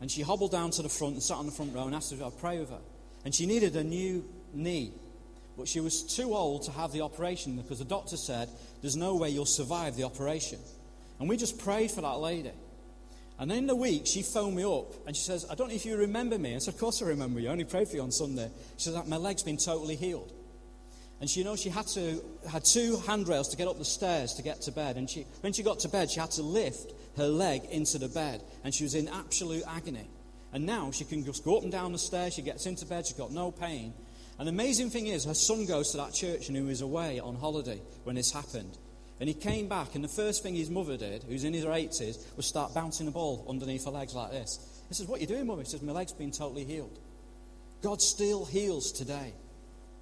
and 0.00 0.10
she 0.10 0.20
hobbled 0.20 0.52
down 0.52 0.70
to 0.72 0.82
the 0.82 0.90
front 0.90 1.14
and 1.14 1.22
sat 1.22 1.38
on 1.38 1.46
the 1.46 1.52
front 1.52 1.74
row 1.74 1.86
and 1.86 1.94
asked 1.94 2.12
if 2.12 2.22
I'd 2.22 2.38
pray 2.38 2.58
with 2.58 2.70
her. 2.70 2.78
And 3.24 3.34
she 3.34 3.46
needed 3.46 3.76
a 3.76 3.84
new 3.84 4.24
knee, 4.52 4.92
but 5.56 5.68
she 5.68 5.80
was 5.80 6.02
too 6.02 6.34
old 6.34 6.62
to 6.64 6.72
have 6.72 6.92
the 6.92 7.02
operation 7.02 7.56
because 7.56 7.78
the 7.78 7.84
doctor 7.84 8.16
said, 8.16 8.48
There's 8.80 8.96
no 8.96 9.16
way 9.16 9.30
you'll 9.30 9.46
survive 9.46 9.96
the 9.96 10.04
operation. 10.04 10.58
And 11.20 11.28
we 11.28 11.36
just 11.36 11.58
prayed 11.58 11.90
for 11.90 12.00
that 12.00 12.18
lady. 12.18 12.52
And 13.38 13.50
then 13.50 13.58
in 13.58 13.66
the 13.66 13.76
week, 13.76 14.06
she 14.06 14.22
phoned 14.22 14.56
me 14.56 14.64
up 14.64 14.92
and 15.06 15.16
she 15.16 15.22
says, 15.22 15.46
I 15.50 15.54
don't 15.54 15.68
know 15.68 15.74
if 15.74 15.86
you 15.86 15.96
remember 15.96 16.38
me. 16.38 16.54
I 16.54 16.58
said, 16.58 16.74
Of 16.74 16.80
course 16.80 17.02
I 17.02 17.06
remember 17.06 17.40
you. 17.40 17.48
I 17.48 17.52
only 17.52 17.64
prayed 17.64 17.88
for 17.88 17.96
you 17.96 18.02
on 18.02 18.12
Sunday. 18.12 18.50
She 18.76 18.90
said, 18.90 19.06
My 19.06 19.16
leg's 19.16 19.42
been 19.42 19.56
totally 19.56 19.96
healed. 19.96 20.32
And 21.20 21.30
she, 21.30 21.40
you 21.40 21.44
know, 21.44 21.54
she 21.54 21.68
had 21.68 21.86
to 21.88 22.20
had 22.50 22.64
two 22.64 23.00
handrails 23.06 23.48
to 23.50 23.56
get 23.56 23.68
up 23.68 23.78
the 23.78 23.84
stairs 23.84 24.34
to 24.34 24.42
get 24.42 24.62
to 24.62 24.72
bed. 24.72 24.96
And 24.96 25.08
she, 25.08 25.24
when 25.40 25.52
she 25.52 25.62
got 25.62 25.78
to 25.80 25.88
bed, 25.88 26.10
she 26.10 26.18
had 26.18 26.32
to 26.32 26.42
lift 26.42 26.92
her 27.16 27.28
leg 27.28 27.64
into 27.70 27.98
the 27.98 28.08
bed, 28.08 28.42
and 28.64 28.74
she 28.74 28.84
was 28.84 28.94
in 28.94 29.08
absolute 29.08 29.62
agony. 29.68 30.08
And 30.52 30.66
now 30.66 30.90
she 30.90 31.04
can 31.04 31.24
just 31.24 31.44
go 31.44 31.56
up 31.56 31.62
and 31.62 31.72
down 31.72 31.92
the 31.92 31.98
stairs. 31.98 32.34
She 32.34 32.42
gets 32.42 32.66
into 32.66 32.84
bed. 32.86 33.06
She's 33.06 33.16
got 33.16 33.32
no 33.32 33.50
pain. 33.50 33.94
And 34.38 34.46
the 34.46 34.52
amazing 34.52 34.90
thing 34.90 35.06
is, 35.06 35.24
her 35.24 35.34
son 35.34 35.66
goes 35.66 35.92
to 35.92 35.98
that 35.98 36.14
church 36.14 36.48
and 36.48 36.56
he 36.56 36.62
was 36.62 36.80
away 36.80 37.20
on 37.20 37.36
holiday 37.36 37.80
when 38.04 38.16
this 38.16 38.32
happened. 38.32 38.76
And 39.20 39.28
he 39.28 39.34
came 39.34 39.68
back, 39.68 39.94
and 39.94 40.02
the 40.02 40.08
first 40.08 40.42
thing 40.42 40.56
his 40.56 40.68
mother 40.68 40.96
did, 40.96 41.22
who's 41.22 41.44
in 41.44 41.54
her 41.54 41.68
80s, 41.68 42.36
was 42.36 42.46
start 42.46 42.74
bouncing 42.74 43.06
the 43.06 43.12
ball 43.12 43.46
underneath 43.48 43.84
her 43.84 43.90
legs 43.90 44.14
like 44.14 44.32
this. 44.32 44.82
He 44.88 44.94
says, 44.94 45.06
What 45.06 45.18
are 45.18 45.20
you 45.20 45.28
doing, 45.28 45.46
mother? 45.46 45.62
He 45.62 45.68
says, 45.68 45.80
My 45.80 45.92
leg's 45.92 46.12
been 46.12 46.32
totally 46.32 46.64
healed. 46.64 46.98
God 47.82 48.02
still 48.02 48.44
heals 48.44 48.90
today. 48.90 49.32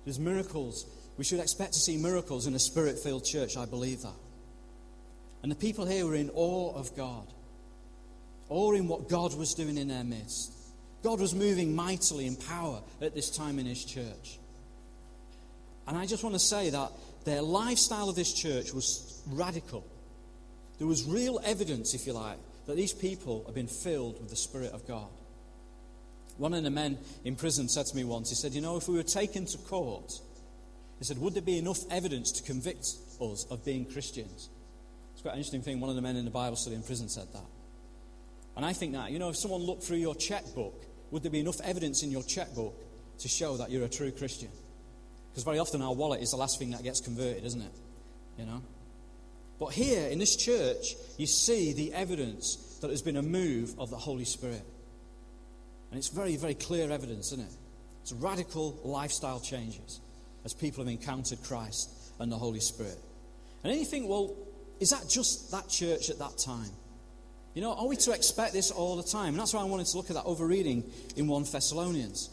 There's 0.04 0.18
miracles 0.18 0.86
we 1.20 1.24
should 1.24 1.40
expect 1.40 1.74
to 1.74 1.80
see 1.80 1.98
miracles 1.98 2.46
in 2.46 2.54
a 2.54 2.58
spirit 2.58 2.98
filled 2.98 3.26
church. 3.26 3.58
I 3.58 3.66
believe 3.66 4.00
that. 4.00 4.14
And 5.42 5.52
the 5.52 5.56
people 5.56 5.84
here 5.84 6.06
were 6.06 6.14
in 6.14 6.30
awe 6.30 6.74
of 6.74 6.96
God, 6.96 7.26
awe 8.50 8.72
in 8.72 8.88
what 8.88 9.08
God 9.08 9.34
was 9.34 9.54
doing 9.54 9.78
in 9.78 9.88
their 9.88 10.04
midst. 10.04 10.52
God 11.02 11.20
was 11.20 11.34
moving 11.34 11.74
mightily 11.74 12.26
in 12.26 12.36
power 12.36 12.82
at 13.00 13.14
this 13.14 13.30
time 13.30 13.58
in 13.58 13.64
His 13.64 13.84
church. 13.84 14.38
And 15.86 15.96
I 15.96 16.04
just 16.04 16.22
want 16.22 16.34
to 16.34 16.40
say 16.40 16.70
that 16.70 16.92
their 17.24 17.40
lifestyle 17.40 18.08
of 18.08 18.16
this 18.16 18.32
church 18.34 18.74
was 18.74 19.22
radical. 19.26 19.86
There 20.78 20.86
was 20.86 21.04
real 21.04 21.40
evidence, 21.44 21.94
if 21.94 22.06
you 22.06 22.12
like, 22.12 22.36
that 22.66 22.76
these 22.76 22.92
people 22.92 23.42
have 23.46 23.54
been 23.54 23.66
filled 23.66 24.20
with 24.20 24.28
the 24.28 24.36
Spirit 24.36 24.72
of 24.72 24.86
God. 24.86 25.08
One 26.36 26.54
of 26.54 26.62
the 26.62 26.70
men 26.70 26.98
in 27.24 27.36
prison 27.36 27.68
said 27.68 27.86
to 27.86 27.96
me 27.96 28.04
once, 28.04 28.28
he 28.28 28.34
said, 28.34 28.52
You 28.52 28.60
know, 28.60 28.76
if 28.76 28.88
we 28.88 28.96
were 28.96 29.02
taken 29.02 29.46
to 29.46 29.58
court 29.58 30.20
he 31.00 31.04
said, 31.04 31.18
Would 31.18 31.34
there 31.34 31.42
be 31.42 31.58
enough 31.58 31.80
evidence 31.90 32.30
to 32.32 32.42
convict 32.42 32.94
us 33.20 33.46
of 33.50 33.64
being 33.64 33.86
Christians? 33.86 34.50
It's 35.14 35.22
quite 35.22 35.32
an 35.32 35.38
interesting 35.38 35.62
thing. 35.62 35.80
One 35.80 35.90
of 35.90 35.96
the 35.96 36.02
men 36.02 36.14
in 36.16 36.26
the 36.26 36.30
Bible 36.30 36.56
study 36.56 36.76
in 36.76 36.82
prison 36.82 37.08
said 37.08 37.26
that. 37.32 37.59
And 38.60 38.66
I 38.66 38.74
think 38.74 38.92
that, 38.92 39.10
you 39.10 39.18
know, 39.18 39.30
if 39.30 39.38
someone 39.38 39.62
looked 39.62 39.84
through 39.84 39.96
your 39.96 40.14
checkbook, 40.14 40.84
would 41.10 41.22
there 41.22 41.30
be 41.30 41.40
enough 41.40 41.62
evidence 41.62 42.02
in 42.02 42.10
your 42.10 42.22
checkbook 42.22 42.74
to 43.20 43.26
show 43.26 43.56
that 43.56 43.70
you're 43.70 43.86
a 43.86 43.88
true 43.88 44.10
Christian? 44.10 44.50
Because 45.30 45.44
very 45.44 45.58
often 45.58 45.80
our 45.80 45.94
wallet 45.94 46.20
is 46.20 46.32
the 46.32 46.36
last 46.36 46.58
thing 46.58 46.72
that 46.72 46.82
gets 46.82 47.00
converted, 47.00 47.42
isn't 47.46 47.62
it? 47.62 47.72
You 48.36 48.44
know? 48.44 48.60
But 49.58 49.68
here 49.68 50.08
in 50.08 50.18
this 50.18 50.36
church, 50.36 50.94
you 51.16 51.26
see 51.26 51.72
the 51.72 51.94
evidence 51.94 52.76
that 52.82 52.88
there's 52.88 53.00
been 53.00 53.16
a 53.16 53.22
move 53.22 53.74
of 53.78 53.88
the 53.88 53.96
Holy 53.96 54.26
Spirit. 54.26 54.62
And 55.90 55.96
it's 55.96 56.10
very, 56.10 56.36
very 56.36 56.52
clear 56.52 56.92
evidence, 56.92 57.32
isn't 57.32 57.46
it? 57.46 57.52
It's 58.02 58.12
radical 58.12 58.78
lifestyle 58.84 59.40
changes 59.40 60.00
as 60.44 60.52
people 60.52 60.84
have 60.84 60.92
encountered 60.92 61.42
Christ 61.44 61.88
and 62.18 62.30
the 62.30 62.36
Holy 62.36 62.60
Spirit. 62.60 62.98
And 63.64 63.72
then 63.72 63.78
you 63.78 63.86
think, 63.86 64.06
well, 64.06 64.36
is 64.80 64.90
that 64.90 65.08
just 65.08 65.50
that 65.50 65.70
church 65.70 66.10
at 66.10 66.18
that 66.18 66.36
time? 66.36 66.68
You 67.54 67.62
know, 67.62 67.72
are 67.74 67.86
we 67.86 67.96
to 67.96 68.12
expect 68.12 68.52
this 68.52 68.70
all 68.70 68.96
the 68.96 69.02
time? 69.02 69.30
And 69.30 69.38
that's 69.38 69.52
why 69.52 69.60
I 69.60 69.64
wanted 69.64 69.86
to 69.86 69.96
look 69.96 70.10
at 70.10 70.14
that 70.14 70.24
over 70.24 70.46
reading 70.46 70.84
in 71.16 71.26
1 71.26 71.44
Thessalonians. 71.50 72.30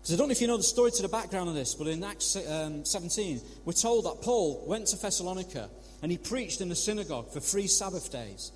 Because 0.00 0.14
I 0.14 0.16
don't 0.16 0.28
know 0.28 0.32
if 0.32 0.40
you 0.40 0.48
know 0.48 0.56
the 0.56 0.62
story 0.62 0.90
to 0.90 1.02
the 1.02 1.08
background 1.08 1.48
of 1.48 1.54
this, 1.54 1.74
but 1.74 1.86
in 1.86 2.02
Acts 2.02 2.36
um, 2.36 2.84
17, 2.84 3.40
we're 3.64 3.72
told 3.72 4.06
that 4.06 4.22
Paul 4.22 4.64
went 4.66 4.88
to 4.88 4.96
Thessalonica 4.96 5.68
and 6.02 6.10
he 6.10 6.18
preached 6.18 6.60
in 6.60 6.68
the 6.68 6.74
synagogue 6.74 7.32
for 7.32 7.40
three 7.40 7.66
Sabbath 7.66 8.10
days. 8.10 8.50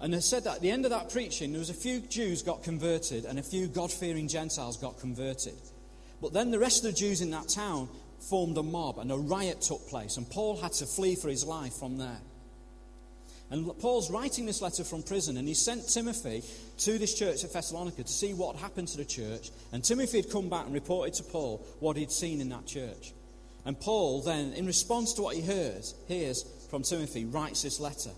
And 0.00 0.12
they 0.12 0.20
said 0.20 0.44
that 0.44 0.56
at 0.56 0.60
the 0.62 0.70
end 0.70 0.84
of 0.84 0.90
that 0.90 1.10
preaching, 1.10 1.52
there 1.52 1.60
was 1.60 1.70
a 1.70 1.74
few 1.74 2.00
Jews 2.00 2.42
got 2.42 2.64
converted 2.64 3.24
and 3.24 3.38
a 3.38 3.42
few 3.42 3.68
God 3.68 3.92
fearing 3.92 4.26
Gentiles 4.26 4.76
got 4.76 4.98
converted. 4.98 5.54
But 6.20 6.32
then 6.32 6.50
the 6.50 6.58
rest 6.58 6.84
of 6.84 6.90
the 6.90 6.98
Jews 6.98 7.20
in 7.20 7.30
that 7.30 7.48
town 7.48 7.88
formed 8.18 8.56
a 8.58 8.62
mob 8.62 8.98
and 8.98 9.12
a 9.12 9.16
riot 9.16 9.60
took 9.60 9.86
place, 9.88 10.16
and 10.16 10.28
Paul 10.28 10.56
had 10.56 10.72
to 10.74 10.86
flee 10.86 11.14
for 11.14 11.28
his 11.28 11.44
life 11.44 11.74
from 11.74 11.98
there. 11.98 12.20
And 13.52 13.78
Paul's 13.80 14.10
writing 14.10 14.46
this 14.46 14.62
letter 14.62 14.82
from 14.82 15.02
prison, 15.02 15.36
and 15.36 15.46
he 15.46 15.52
sent 15.52 15.86
Timothy 15.86 16.42
to 16.78 16.96
this 16.96 17.12
church 17.12 17.44
at 17.44 17.52
Thessalonica 17.52 18.02
to 18.02 18.10
see 18.10 18.32
what 18.32 18.56
happened 18.56 18.88
to 18.88 18.96
the 18.96 19.04
church. 19.04 19.50
And 19.72 19.84
Timothy 19.84 20.22
had 20.22 20.30
come 20.30 20.48
back 20.48 20.64
and 20.64 20.72
reported 20.72 21.12
to 21.14 21.22
Paul 21.24 21.62
what 21.78 21.98
he'd 21.98 22.10
seen 22.10 22.40
in 22.40 22.48
that 22.48 22.66
church. 22.66 23.12
And 23.66 23.78
Paul 23.78 24.22
then, 24.22 24.54
in 24.54 24.64
response 24.64 25.12
to 25.14 25.22
what 25.22 25.36
he 25.36 25.42
hears, 25.42 25.94
hears 26.08 26.46
from 26.70 26.82
Timothy, 26.82 27.26
writes 27.26 27.62
this 27.62 27.78
letter. 27.78 28.12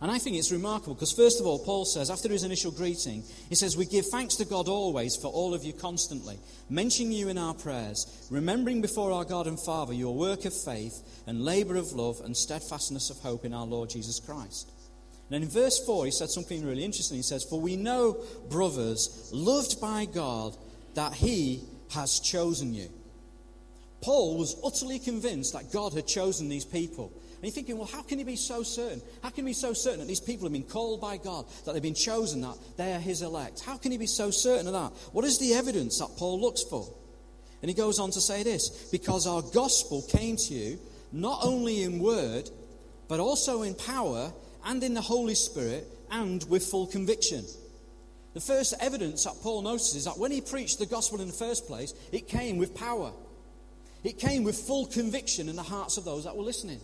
And 0.00 0.10
I 0.10 0.18
think 0.18 0.36
it's 0.36 0.52
remarkable 0.52 0.94
because, 0.94 1.12
first 1.12 1.40
of 1.40 1.46
all, 1.46 1.58
Paul 1.58 1.86
says, 1.86 2.10
after 2.10 2.28
his 2.28 2.44
initial 2.44 2.70
greeting, 2.70 3.22
he 3.48 3.54
says, 3.54 3.76
We 3.76 3.86
give 3.86 4.04
thanks 4.06 4.36
to 4.36 4.44
God 4.44 4.68
always 4.68 5.16
for 5.16 5.28
all 5.28 5.54
of 5.54 5.64
you 5.64 5.72
constantly, 5.72 6.38
mentioning 6.68 7.12
you 7.12 7.28
in 7.28 7.38
our 7.38 7.54
prayers, 7.54 8.28
remembering 8.30 8.82
before 8.82 9.10
our 9.10 9.24
God 9.24 9.46
and 9.46 9.58
Father 9.58 9.94
your 9.94 10.14
work 10.14 10.44
of 10.44 10.52
faith 10.52 11.22
and 11.26 11.44
labour 11.44 11.76
of 11.76 11.92
love 11.92 12.20
and 12.24 12.36
steadfastness 12.36 13.08
of 13.08 13.18
hope 13.18 13.46
in 13.46 13.54
our 13.54 13.64
Lord 13.64 13.88
Jesus 13.88 14.20
Christ. 14.20 14.70
And 15.28 15.34
then 15.34 15.42
in 15.42 15.48
verse 15.48 15.82
4, 15.84 16.04
he 16.04 16.10
said 16.10 16.28
something 16.28 16.64
really 16.64 16.84
interesting. 16.84 17.16
He 17.16 17.22
says, 17.22 17.44
For 17.44 17.58
we 17.58 17.76
know, 17.76 18.22
brothers, 18.50 19.30
loved 19.32 19.80
by 19.80 20.04
God, 20.04 20.56
that 20.94 21.14
he 21.14 21.64
has 21.90 22.20
chosen 22.20 22.74
you. 22.74 22.90
Paul 24.02 24.38
was 24.38 24.56
utterly 24.62 24.98
convinced 24.98 25.54
that 25.54 25.72
God 25.72 25.94
had 25.94 26.06
chosen 26.06 26.48
these 26.48 26.64
people. 26.64 27.12
And 27.36 27.44
you're 27.44 27.52
thinking, 27.52 27.76
well, 27.76 27.86
how 27.86 28.02
can 28.02 28.18
he 28.18 28.24
be 28.24 28.36
so 28.36 28.62
certain? 28.62 29.02
How 29.22 29.28
can 29.28 29.44
he 29.44 29.50
be 29.50 29.54
so 29.54 29.72
certain 29.74 30.00
that 30.00 30.08
these 30.08 30.20
people 30.20 30.46
have 30.46 30.52
been 30.52 30.62
called 30.62 31.00
by 31.00 31.18
God, 31.18 31.46
that 31.64 31.72
they've 31.72 31.82
been 31.82 31.94
chosen, 31.94 32.40
that 32.40 32.56
they 32.76 32.94
are 32.94 32.98
his 32.98 33.20
elect? 33.22 33.60
How 33.60 33.76
can 33.76 33.92
he 33.92 33.98
be 33.98 34.06
so 34.06 34.30
certain 34.30 34.66
of 34.66 34.72
that? 34.72 34.92
What 35.12 35.24
is 35.24 35.38
the 35.38 35.52
evidence 35.54 35.98
that 35.98 36.16
Paul 36.16 36.40
looks 36.40 36.62
for? 36.62 36.88
And 37.60 37.68
he 37.68 37.74
goes 37.74 37.98
on 37.98 38.10
to 38.12 38.20
say 38.20 38.42
this 38.42 38.88
because 38.90 39.26
our 39.26 39.42
gospel 39.42 40.02
came 40.08 40.36
to 40.36 40.54
you 40.54 40.78
not 41.12 41.40
only 41.42 41.82
in 41.82 41.98
word, 41.98 42.48
but 43.08 43.20
also 43.20 43.62
in 43.62 43.74
power 43.74 44.32
and 44.64 44.82
in 44.82 44.94
the 44.94 45.00
Holy 45.00 45.34
Spirit 45.34 45.86
and 46.10 46.44
with 46.48 46.64
full 46.64 46.86
conviction. 46.86 47.44
The 48.34 48.40
first 48.40 48.74
evidence 48.80 49.24
that 49.24 49.34
Paul 49.42 49.62
notices 49.62 49.96
is 49.96 50.04
that 50.04 50.18
when 50.18 50.30
he 50.30 50.40
preached 50.40 50.78
the 50.78 50.86
gospel 50.86 51.20
in 51.20 51.26
the 51.26 51.32
first 51.32 51.66
place, 51.66 51.94
it 52.12 52.28
came 52.28 52.58
with 52.58 52.74
power. 52.74 53.12
It 54.04 54.18
came 54.18 54.44
with 54.44 54.58
full 54.58 54.86
conviction 54.86 55.48
in 55.48 55.56
the 55.56 55.62
hearts 55.62 55.96
of 55.96 56.04
those 56.04 56.24
that 56.24 56.36
were 56.36 56.42
listening. 56.42 56.80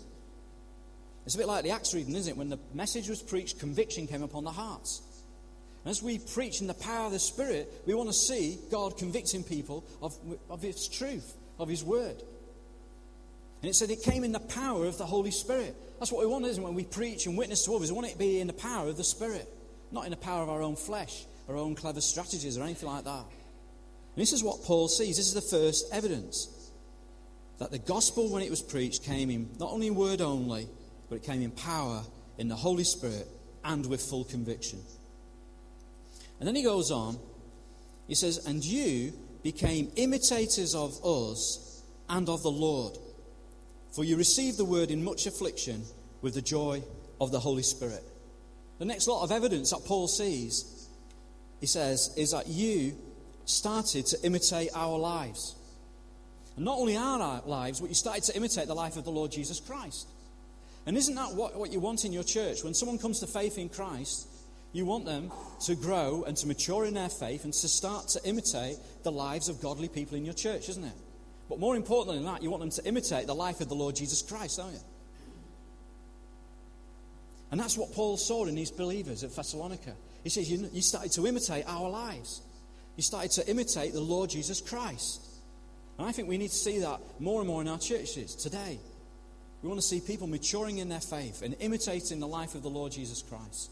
It's 1.25 1.35
a 1.35 1.39
bit 1.39 1.47
like 1.47 1.63
the 1.65 1.71
Acts 1.71 1.95
reading, 1.95 2.15
isn't 2.17 2.33
it? 2.33 2.37
When 2.37 2.49
the 2.49 2.59
message 2.75 3.09
was 3.09 3.23
preached, 3.23 3.61
conviction 3.61 4.07
came 4.07 4.23
upon 4.23 4.45
the 4.45 4.51
hearts. 4.51 5.03
And 5.85 5.91
as 5.91 6.03
we 6.03 6.19
preach 6.19 6.61
in 6.61 6.67
the 6.67 6.75
power 6.75 7.07
of 7.07 7.13
the 7.13 7.19
Spirit, 7.19 7.73
we 7.87 7.95
want 7.95 8.09
to 8.09 8.15
see 8.15 8.59
God 8.71 8.99
convicting 8.99 9.43
people 9.43 9.85
of, 10.01 10.17
of 10.51 10.63
His 10.63 10.89
truth, 10.89 11.35
of 11.59 11.69
His 11.69 11.85
word. 11.85 12.23
And 13.63 13.69
it 13.71 13.75
said 13.75 13.91
it 13.91 14.03
came 14.03 14.25
in 14.25 14.33
the 14.33 14.41
power 14.41 14.87
of 14.87 14.99
the 14.99 15.07
Holy 15.07 15.31
Spirit. 15.31 15.77
That's 15.99 16.11
what 16.11 16.21
we 16.21 16.31
want, 16.31 16.45
isn't 16.47 16.63
it? 16.63 16.67
When 16.67 16.75
we 16.75 16.85
preach 16.85 17.27
and 17.27 17.39
witness 17.39 17.65
to 17.65 17.75
others, 17.77 17.93
we 17.93 17.95
want 17.95 18.09
it 18.09 18.13
to 18.13 18.19
be 18.19 18.41
in 18.41 18.49
the 18.49 18.53
power 18.53 18.89
of 18.89 18.97
the 18.97 19.05
Spirit, 19.05 19.49
not 19.93 20.05
in 20.05 20.11
the 20.11 20.17
power 20.17 20.43
of 20.43 20.51
our 20.51 20.63
own 20.63 20.75
flesh, 20.75 21.25
our 21.49 21.57
own 21.57 21.77
clever 21.77 22.01
strategies, 22.01 22.59
or 22.59 22.65
anything 22.65 22.89
like 22.89 23.05
that. 23.05 23.25
And 24.15 24.21
this 24.21 24.33
is 24.33 24.43
what 24.43 24.65
Paul 24.65 24.89
sees. 24.89 25.17
This 25.17 25.29
is 25.29 25.35
the 25.35 25.41
first 25.41 25.87
evidence 25.93 26.49
that 27.59 27.71
the 27.71 27.79
gospel, 27.79 28.29
when 28.29 28.43
it 28.43 28.51
was 28.51 28.63
preached, 28.63 29.05
came 29.05 29.31
in 29.31 29.49
not 29.61 29.71
only 29.71 29.87
in 29.87 29.95
word 29.95 30.21
only, 30.21 30.69
but 31.13 31.17
it 31.17 31.25
came 31.25 31.43
in 31.43 31.51
power, 31.51 32.03
in 32.39 32.49
the 32.49 32.57
Holy 32.57 32.85
Spirit, 32.85 33.29
and 33.65 33.85
with 33.85 34.01
full 34.01 34.25
conviction. 34.25 34.79
And 36.39 36.49
then 36.49 36.57
he 36.57 36.63
goes 36.63 36.91
on, 36.91 37.19
he 38.09 38.15
says, 38.15 38.47
And 38.47 38.65
you 38.65 39.13
became 39.43 39.93
imitators 39.97 40.75
of 40.75 41.05
us 41.05 41.83
and 42.09 42.31
of 42.31 42.43
the 42.43 42.51
Lord, 42.51 42.97
for 43.95 44.05
you 44.05 44.17
received 44.17 44.57
the 44.57 44.65
word 44.65 44.91
in 44.91 45.05
much 45.05 45.27
affliction 45.27 45.83
with 46.23 46.33
the 46.33 46.41
joy 46.41 46.83
of 47.21 47.31
the 47.31 47.41
Holy 47.41 47.63
Spirit. 47.63 48.03
The 48.79 48.87
next 48.87 49.07
lot 49.07 49.23
of 49.23 49.31
evidence 49.31 49.71
that 49.73 49.85
Paul 49.85 50.09
sees, 50.09 50.89
he 51.61 51.67
says, 51.67 52.15
is 52.17 52.31
that 52.31 52.47
you 52.47 52.97
started 53.45 54.07
to 54.07 54.25
imitate 54.25 54.71
our 54.75 54.99
lives. 54.99 55.57
And 56.57 56.65
not 56.65 56.79
only 56.79 56.97
our 56.97 57.43
lives, 57.45 57.81
but 57.81 57.91
you 57.91 57.95
started 57.95 58.25
to 58.25 58.35
imitate 58.35 58.67
the 58.67 58.75
life 58.75 58.97
of 58.97 59.05
the 59.05 59.13
Lord 59.13 59.31
Jesus 59.31 59.61
Christ. 59.61 60.09
And 60.87 60.97
isn't 60.97 61.15
that 61.15 61.35
what, 61.35 61.57
what 61.57 61.73
you 61.73 61.81
want 61.81 62.05
in 62.05 62.13
your 62.13 62.25
church? 62.25 62.65
When 62.65 62.75
someone 62.75 62.99
comes 62.99 63.21
to 63.21 63.27
faith 63.27 63.59
in 63.59 63.69
Christ, 63.69 64.29
you 64.73 64.85
want 64.85 65.05
them 65.05 65.31
to 65.67 65.75
grow 65.75 66.25
and 66.27 66.37
to 66.39 66.47
mature 66.47 66.87
in 66.87 66.95
their 66.95 67.09
faith 67.09 67.45
and 67.45 67.53
to 67.53 67.69
start 67.69 68.09
to 68.09 68.25
imitate 68.25 68.77
the 69.03 69.13
lives 69.13 69.49
of 69.49 69.61
godly 69.61 69.89
people 69.89 70.17
in 70.17 70.25
your 70.25 70.35
church, 70.35 70.69
isn't 70.69 70.85
it? 70.85 70.95
But 71.49 71.61
more 71.61 71.77
importantly 71.77 72.17
than 72.17 72.27
that, 72.33 72.43
you 72.43 72.51
want 72.51 72.63
them 72.63 72.71
to 72.71 72.85
imitate 72.87 73.27
the 73.27 73.35
life 73.35 73.61
of 73.61 73.69
the 73.69 73.75
Lord 73.75 73.95
Jesus 73.95 74.23
Christ, 74.23 74.57
don't 74.57 74.73
you? 74.73 74.81
And 77.51 77.61
that's 77.61 77.77
what 77.77 77.93
Paul 77.93 78.17
saw 78.17 78.47
in 78.47 78.55
these 78.55 78.71
believers 78.71 79.23
at 79.23 79.37
Thessalonica. 79.37 79.93
He 80.25 80.31
says, 80.31 80.51
You, 80.51 80.69
you 80.73 80.81
started 80.81 81.13
to 81.13 81.27
imitate 81.27 81.65
our 81.69 81.91
lives. 81.91 82.41
You 82.97 83.03
started 83.03 83.31
to 83.33 83.49
imitate 83.49 83.93
the 83.93 84.01
Lord 84.01 84.31
Jesus 84.31 84.63
Christ. 84.63 85.21
And 85.99 86.09
I 86.09 86.13
think 86.13 86.29
we 86.29 86.39
need 86.39 86.51
to 86.51 86.57
see 86.57 86.79
that 86.79 87.01
more 87.21 87.41
and 87.41 87.49
more 87.49 87.61
in 87.61 87.69
our 87.69 87.79
churches 87.79 88.35
today. 88.35 88.79
We 89.63 89.69
want 89.69 89.81
to 89.81 89.87
see 89.87 90.01
people 90.01 90.27
maturing 90.27 90.79
in 90.79 90.89
their 90.89 91.01
faith 91.01 91.43
and 91.43 91.55
imitating 91.61 92.19
the 92.19 92.27
life 92.27 92.55
of 92.55 92.63
the 92.63 92.71
Lord 92.71 92.93
Jesus 92.93 93.23
Christ. 93.23 93.71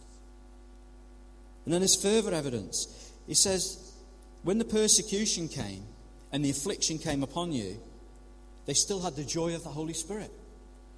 And 1.64 1.74
then 1.74 1.80
there's 1.80 2.00
further 2.00 2.32
evidence. 2.32 3.12
He 3.26 3.34
says, 3.34 3.92
when 4.42 4.58
the 4.58 4.64
persecution 4.64 5.48
came 5.48 5.82
and 6.32 6.44
the 6.44 6.50
affliction 6.50 6.98
came 6.98 7.22
upon 7.22 7.52
you, 7.52 7.76
they 8.66 8.74
still 8.74 9.00
had 9.00 9.16
the 9.16 9.24
joy 9.24 9.54
of 9.54 9.64
the 9.64 9.70
Holy 9.70 9.94
Spirit. 9.94 10.30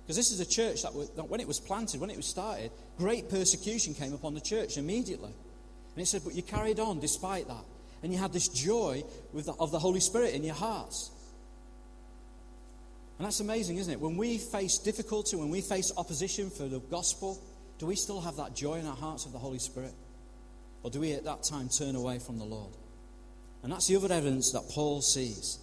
Because 0.05 0.17
this 0.17 0.31
is 0.31 0.41
a 0.41 0.47
church 0.47 0.83
that, 0.83 0.93
when 1.29 1.41
it 1.41 1.49
was 1.49 1.59
planted, 1.59 2.01
when 2.01 2.11
it 2.11 2.17
was 2.17 2.27
started, 2.27 2.71
great 2.99 3.31
persecution 3.31 3.95
came 3.95 4.13
upon 4.13 4.35
the 4.35 4.41
church 4.41 4.77
immediately. 4.77 5.31
And 5.31 5.99
he 5.99 6.05
said, 6.05 6.23
but 6.25 6.35
you 6.35 6.43
carried 6.43 6.81
on 6.81 7.01
despite 7.01 7.49
that. 7.49 7.65
And 8.03 8.13
you 8.13 8.19
had 8.19 8.33
this 8.33 8.49
joy 8.49 9.05
the, 9.33 9.55
of 9.59 9.71
the 9.71 9.79
Holy 9.79 10.01
Spirit 10.01 10.35
in 10.35 10.43
your 10.43 10.55
hearts. 10.55 11.11
And 13.19 13.27
that's 13.27 13.41
amazing, 13.41 13.77
isn't 13.77 13.93
it? 13.93 14.01
When 14.01 14.17
we 14.17 14.39
face 14.39 14.79
difficulty, 14.79 15.37
when 15.37 15.51
we 15.51 15.61
face 15.61 15.93
opposition 15.97 16.51
for 16.51 16.65
the 16.65 16.81
gospel, 16.81 17.41
do 17.79 17.87
we 17.87 17.97
still 17.97 18.21
have 18.21 18.37
that 18.37 18.55
joy 18.55 18.75
in 18.75 18.87
our 18.87 18.97
hearts 18.97 19.27
of 19.27 19.33
the 19.33 19.39
Holy 19.39 19.59
Spirit? 19.59 19.93
Or 20.83 20.91
do 20.91 21.01
we 21.01 21.13
at 21.13 21.25
that 21.25 21.43
time 21.45 21.69
turn 21.69 21.95
away 21.95 22.19
from 22.19 22.39
the 22.39 22.45
Lord? 22.45 22.73
And 23.63 23.73
that's 23.73 23.87
the 23.87 23.97
other 23.97 24.13
evidence 24.13 24.53
that 24.53 24.69
Paul 24.71 25.03
sees. 25.03 25.59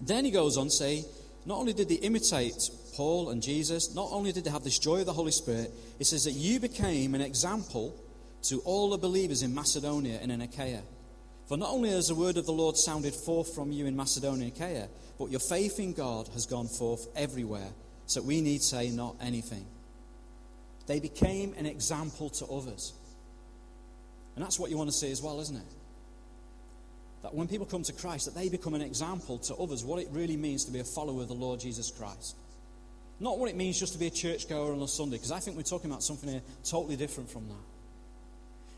Then 0.00 0.24
he 0.24 0.30
goes 0.30 0.56
on 0.56 0.66
to 0.66 0.70
say, 0.70 1.04
not 1.44 1.58
only 1.58 1.72
did 1.72 1.88
they 1.88 1.96
imitate 1.96 2.70
Paul 2.94 3.30
and 3.30 3.42
Jesus, 3.42 3.94
not 3.94 4.08
only 4.10 4.32
did 4.32 4.44
they 4.44 4.50
have 4.50 4.64
this 4.64 4.78
joy 4.78 5.00
of 5.00 5.06
the 5.06 5.12
Holy 5.12 5.32
Spirit, 5.32 5.70
it 5.98 6.06
says 6.06 6.24
that 6.24 6.32
you 6.32 6.58
became 6.58 7.14
an 7.14 7.20
example 7.20 7.94
to 8.44 8.60
all 8.60 8.90
the 8.90 8.98
believers 8.98 9.42
in 9.42 9.54
Macedonia 9.54 10.18
and 10.20 10.32
in 10.32 10.40
Achaia. 10.40 10.82
For 11.46 11.56
not 11.56 11.70
only 11.70 11.90
has 11.90 12.08
the 12.08 12.14
word 12.14 12.36
of 12.36 12.46
the 12.46 12.52
Lord 12.52 12.76
sounded 12.76 13.14
forth 13.14 13.54
from 13.54 13.70
you 13.70 13.86
in 13.86 13.96
Macedonia 13.96 14.46
and 14.46 14.56
Achaia, 14.56 14.88
but 15.18 15.30
your 15.30 15.40
faith 15.40 15.78
in 15.78 15.92
God 15.92 16.28
has 16.28 16.44
gone 16.44 16.66
forth 16.66 17.06
everywhere, 17.14 17.68
so 18.06 18.20
we 18.20 18.40
need 18.40 18.62
say 18.62 18.90
not 18.90 19.14
anything. 19.20 19.64
They 20.86 21.00
became 21.00 21.54
an 21.54 21.66
example 21.66 22.30
to 22.30 22.46
others. 22.46 22.92
And 24.34 24.44
that's 24.44 24.58
what 24.58 24.70
you 24.70 24.76
want 24.76 24.90
to 24.90 24.96
see 24.96 25.10
as 25.10 25.22
well, 25.22 25.40
isn't 25.40 25.56
it? 25.56 25.72
That 27.22 27.34
when 27.34 27.48
people 27.48 27.66
come 27.66 27.82
to 27.84 27.92
Christ, 27.92 28.26
that 28.26 28.34
they 28.34 28.48
become 28.48 28.74
an 28.74 28.82
example 28.82 29.38
to 29.38 29.54
others 29.56 29.84
what 29.84 30.00
it 30.00 30.08
really 30.10 30.36
means 30.36 30.64
to 30.66 30.72
be 30.72 30.80
a 30.80 30.84
follower 30.84 31.22
of 31.22 31.28
the 31.28 31.34
Lord 31.34 31.60
Jesus 31.60 31.90
Christ. 31.90 32.36
Not 33.18 33.38
what 33.38 33.48
it 33.48 33.56
means 33.56 33.80
just 33.80 33.94
to 33.94 33.98
be 33.98 34.08
a 34.08 34.10
churchgoer 34.10 34.72
on 34.72 34.82
a 34.82 34.88
Sunday, 34.88 35.16
because 35.16 35.32
I 35.32 35.38
think 35.38 35.56
we're 35.56 35.62
talking 35.62 35.90
about 35.90 36.02
something 36.02 36.28
here 36.28 36.42
totally 36.64 36.96
different 36.96 37.30
from 37.30 37.48
that. 37.48 37.75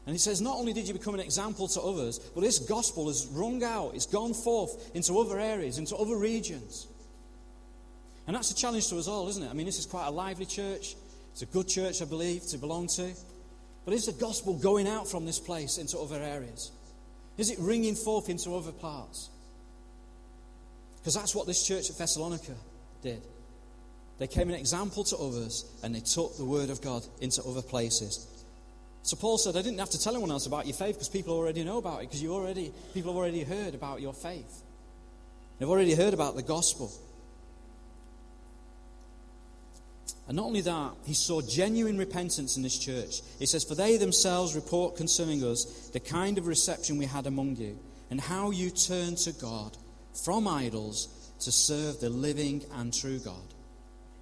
And 0.09 0.15
he 0.15 0.19
says, 0.19 0.41
not 0.41 0.57
only 0.57 0.73
did 0.73 0.89
you 0.89 0.95
become 0.95 1.13
an 1.13 1.21
example 1.21 1.69
to 1.69 1.83
others, 1.83 2.19
but 2.19 2.41
this 2.41 2.61
gospel 2.61 3.09
has 3.09 3.27
rung 3.27 3.63
out, 3.63 3.95
it's 3.95 4.07
gone 4.07 4.33
forth 4.33 4.91
into 4.95 5.19
other 5.19 5.39
areas, 5.39 5.77
into 5.77 5.95
other 5.95 6.17
regions. 6.17 6.87
And 8.27 8.35
that's 8.35 8.51
a 8.51 8.55
challenge 8.55 8.89
to 8.89 8.97
us 8.97 9.07
all, 9.07 9.29
isn't 9.29 9.43
it? 9.43 9.51
I 9.51 9.53
mean, 9.53 9.67
this 9.67 9.79
is 9.79 9.85
quite 9.85 10.07
a 10.07 10.11
lively 10.11 10.47
church. 10.47 10.97
It's 11.33 11.43
a 11.43 11.47
good 11.47 11.69
church, 11.69 12.01
I 12.01 12.07
believe, 12.07 12.47
to 12.47 12.57
belong 12.57 12.87
to. 12.97 13.13
But 13.85 13.93
is 13.93 14.07
the 14.07 14.13
gospel 14.13 14.55
going 14.55 14.89
out 14.89 15.11
from 15.11 15.27
this 15.27 15.39
place 15.39 15.77
into 15.77 15.99
other 15.99 16.23
areas? 16.23 16.73
Is 17.37 17.51
it 17.51 17.59
ringing 17.59 17.95
forth 17.95 18.31
into 18.31 18.57
other 18.57 18.73
parts? 18.73 19.29
Because 21.01 21.17
that's 21.17 21.35
what 21.35 21.47
this 21.47 21.67
church 21.67 21.91
at 21.91 21.99
Thessalonica 21.99 22.55
did. 23.03 23.21
They 24.17 24.27
came 24.27 24.49
an 24.49 24.55
example 24.55 25.05
to 25.05 25.19
others 25.19 25.67
and 25.83 25.95
they 25.95 26.01
took 26.01 26.39
the 26.39 26.47
word 26.47 26.71
of 26.71 26.81
God 26.81 27.05
into 27.21 27.43
other 27.45 27.61
places. 27.61 28.27
So 29.09 29.17
Paul 29.17 29.39
said, 29.39 29.57
I 29.57 29.63
didn't 29.63 29.79
have 29.79 29.89
to 29.91 29.99
tell 29.99 30.13
anyone 30.13 30.31
else 30.31 30.45
about 30.45 30.67
your 30.67 30.75
faith 30.75 30.97
because 30.97 31.09
people 31.09 31.35
already 31.35 31.65
know 31.65 31.79
about 31.79 32.03
it, 32.03 32.11
because 32.11 32.23
you 32.23 32.35
already, 32.35 32.71
people 32.93 33.11
have 33.11 33.17
already 33.17 33.43
heard 33.43 33.75
about 33.75 34.03
your 34.03 34.13
faith. 34.13 34.63
They've 35.59 35.71
already 35.71 35.95
heard 35.95 36.13
about 36.13 36.37
the 36.37 36.43
gospel. 36.43 36.93
And 40.27 40.37
not 40.37 40.45
only 40.45 40.61
that, 40.61 40.93
he 41.07 41.15
saw 41.15 41.41
genuine 41.41 41.97
repentance 41.97 42.59
in 42.59 42.63
this 42.63 42.79
church. 42.79 43.23
He 43.39 43.47
says, 43.47 43.65
For 43.65 43.75
they 43.75 43.97
themselves 43.97 44.55
report 44.55 44.97
concerning 44.97 45.43
us 45.43 45.89
the 45.95 46.01
kind 46.01 46.37
of 46.37 46.47
reception 46.47 46.99
we 46.99 47.07
had 47.07 47.27
among 47.27 47.57
you, 47.57 47.79
and 48.11 48.21
how 48.21 48.51
you 48.51 48.69
turned 48.69 49.17
to 49.19 49.33
God 49.33 49.75
from 50.23 50.47
idols 50.47 51.09
to 51.41 51.51
serve 51.51 51.99
the 52.01 52.11
living 52.11 52.63
and 52.75 52.93
true 52.93 53.21
God. 53.21 53.55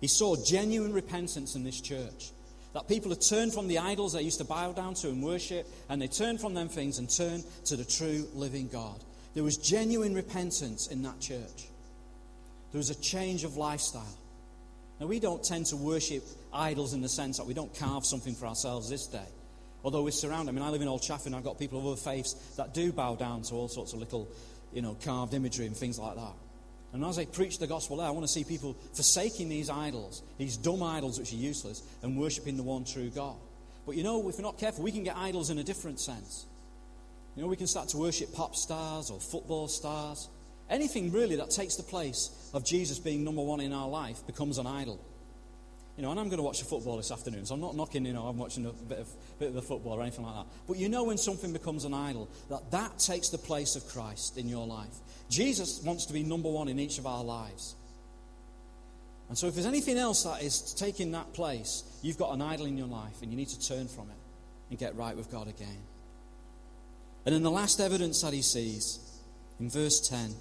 He 0.01 0.07
saw 0.07 0.37
genuine 0.37 0.93
repentance 0.93 1.57
in 1.57 1.65
this 1.65 1.81
church. 1.81 2.31
That 2.77 2.89
people 2.89 3.11
had 3.11 3.23
turned 3.23 3.55
from 3.55 3.69
the 3.69 3.79
idols 3.79 4.13
they 4.13 4.21
used 4.21 4.37
to 4.37 4.45
bow 4.45 4.71
down 4.73 4.93
to 4.97 5.09
and 5.09 5.23
worship, 5.23 5.67
and 5.89 6.01
they 6.01 6.09
turned 6.09 6.43
from 6.43 6.53
them 6.53 6.69
things 6.69 6.99
and 6.99 7.09
turned 7.09 7.43
to 7.65 7.75
the 7.75 7.87
true 7.87 8.29
living 8.35 8.69
God. 8.69 9.03
There 9.33 9.43
was 9.43 9.57
genuine 9.57 10.15
repentance 10.15 10.89
in 10.89 11.01
that 11.05 11.19
church. 11.19 11.71
There 12.73 12.79
was 12.79 12.91
a 12.91 13.01
change 13.01 13.45
of 13.45 13.57
lifestyle. 13.57 14.19
Now, 15.01 15.07
we 15.07 15.21
don't 15.21 15.43
tend 15.43 15.65
to 15.67 15.77
worship 15.77 16.23
idols 16.53 16.93
in 16.93 17.01
the 17.01 17.09
sense 17.09 17.39
that 17.39 17.47
we 17.47 17.55
don't 17.55 17.75
carve 17.75 18.05
something 18.05 18.35
for 18.35 18.45
ourselves 18.45 18.91
this 18.91 19.07
day. 19.07 19.29
Although 19.83 20.03
we're 20.03 20.11
surrounded, 20.11 20.51
I 20.51 20.55
mean, 20.55 20.63
I 20.63 20.69
live 20.69 20.83
in 20.83 20.89
Old 20.89 21.01
Chaffin, 21.01 21.33
I've 21.33 21.45
got 21.45 21.59
people 21.59 21.79
of 21.79 21.87
other 21.87 21.97
faiths 21.97 22.35
that 22.59 22.75
do 22.75 22.93
bow 22.93 23.15
down 23.15 23.41
to 23.45 23.55
all 23.55 23.69
sorts 23.69 23.95
of 23.95 24.01
little, 24.01 24.29
you 24.75 24.83
know, 24.83 24.99
carved 25.03 25.33
imagery 25.33 25.65
and 25.65 25.75
things 25.75 25.99
like 25.99 26.17
that. 26.17 26.35
And 26.97 27.05
as 27.05 27.19
I 27.19 27.27
preach 27.27 27.59
the 27.59 27.67
gospel 27.67 27.99
there, 27.99 28.07
I 28.07 28.11
want 28.11 28.25
to 28.25 28.33
see 28.33 28.43
people 28.43 28.75
forsaking 28.95 29.51
these 29.51 29.69
idols, 29.69 30.23
these 30.39 30.57
dumb 30.57 30.83
idols 30.83 31.19
which 31.19 31.31
are 31.35 31.37
useless, 31.37 31.83
and 32.03 32.19
worshipping 32.19 32.57
the 32.57 32.63
one 32.63 32.87
true 32.87 33.11
God. 33.11 33.37
But 33.85 33.97
you 33.97 34.03
know, 34.03 34.27
if 34.31 34.39
we're 34.39 34.43
not 34.43 34.59
careful, 34.59 34.83
we 34.83 34.93
can 34.93 35.05
get 35.05 35.15
idols 35.15 35.51
in 35.51 35.59
a 35.59 35.63
different 35.63 36.01
sense. 36.01 36.47
You 37.37 37.43
know, 37.43 37.49
we 37.49 37.57
can 37.57 37.67
start 37.67 37.89
to 37.89 37.99
worship 37.99 38.33
pop 38.33 38.57
stars 38.57 39.11
or 39.11 39.21
football 39.21 39.69
stars. 39.69 40.29
Anything 40.71 41.13
really 41.13 41.37
that 41.37 41.51
takes 41.51 41.77
the 41.77 41.83
place 41.83 42.51
of 42.55 42.65
Jesus 42.65 42.99
being 42.99 43.25
number 43.25 43.43
one 43.43 43.61
in 43.61 43.75
our 43.75 43.89
life 43.89 44.27
becomes 44.27 44.57
an 44.57 44.67
idol. 44.67 44.99
You 45.99 46.03
know, 46.03 46.11
and 46.11 46.19
I'm 46.19 46.29
going 46.29 46.39
to 46.39 46.43
watch 46.43 46.61
the 46.61 46.65
football 46.65 46.97
this 46.97 47.11
afternoon, 47.11 47.45
so 47.45 47.55
I'm 47.55 47.61
not 47.61 47.77
knocking, 47.77 48.07
you 48.07 48.15
know, 48.15 48.27
I'm 48.27 48.39
watching 48.39 48.65
a 48.65 48.73
bit 48.73 48.99
of, 48.99 49.09
bit 49.39 49.49
of 49.49 49.55
the 49.55 49.63
football 49.63 49.93
or 49.93 50.03
anything 50.03 50.25
like 50.25 50.35
that. 50.35 50.47
But 50.67 50.79
you 50.79 50.89
know 50.89 51.05
when 51.05 51.19
something 51.19 51.53
becomes 51.53 51.85
an 51.85 51.93
idol, 51.93 52.31
that 52.49 52.71
that 52.71 52.99
takes 52.99 53.29
the 53.29 53.39
place 53.39 53.77
of 53.77 53.87
Christ 53.87 54.39
in 54.39 54.49
your 54.49 54.67
life. 54.67 54.95
Jesus 55.29 55.83
wants 55.83 56.07
to 56.07 56.13
be 56.13 56.23
number 56.23 56.49
one 56.49 56.69
in 56.69 56.79
each 56.79 56.99
of 56.99 57.07
our 57.07 57.25
lives. 57.25 57.75
And 59.29 59.37
so 59.37 59.49
if 59.49 59.55
there's 59.55 59.67
anything 59.67 59.99
else 59.99 60.23
that 60.23 60.43
is 60.43 60.73
taking 60.75 61.13
that 61.13 61.33
place, 61.33 61.83
you've 62.03 62.19
got 62.19 62.33
an 62.33 62.43
idol 62.43 62.67
in 62.67 62.79
your 62.79 62.87
life 62.87 63.23
and 63.23 63.31
you 63.31 63.37
need 63.37 63.49
to 63.49 63.69
turn 63.69 63.89
from 63.89 64.09
it 64.11 64.17
and 64.71 64.79
get 64.79 64.95
right 64.95 65.17
with 65.17 65.31
God 65.31 65.49
again. 65.49 65.83
And 67.25 67.35
then 67.35 67.43
the 67.43 67.51
last 67.51 67.81
evidence 67.81 68.23
that 68.23 68.33
he 68.33 68.43
sees 68.43 69.01
in 69.59 69.69
verse 69.69 70.09
10 70.09 70.35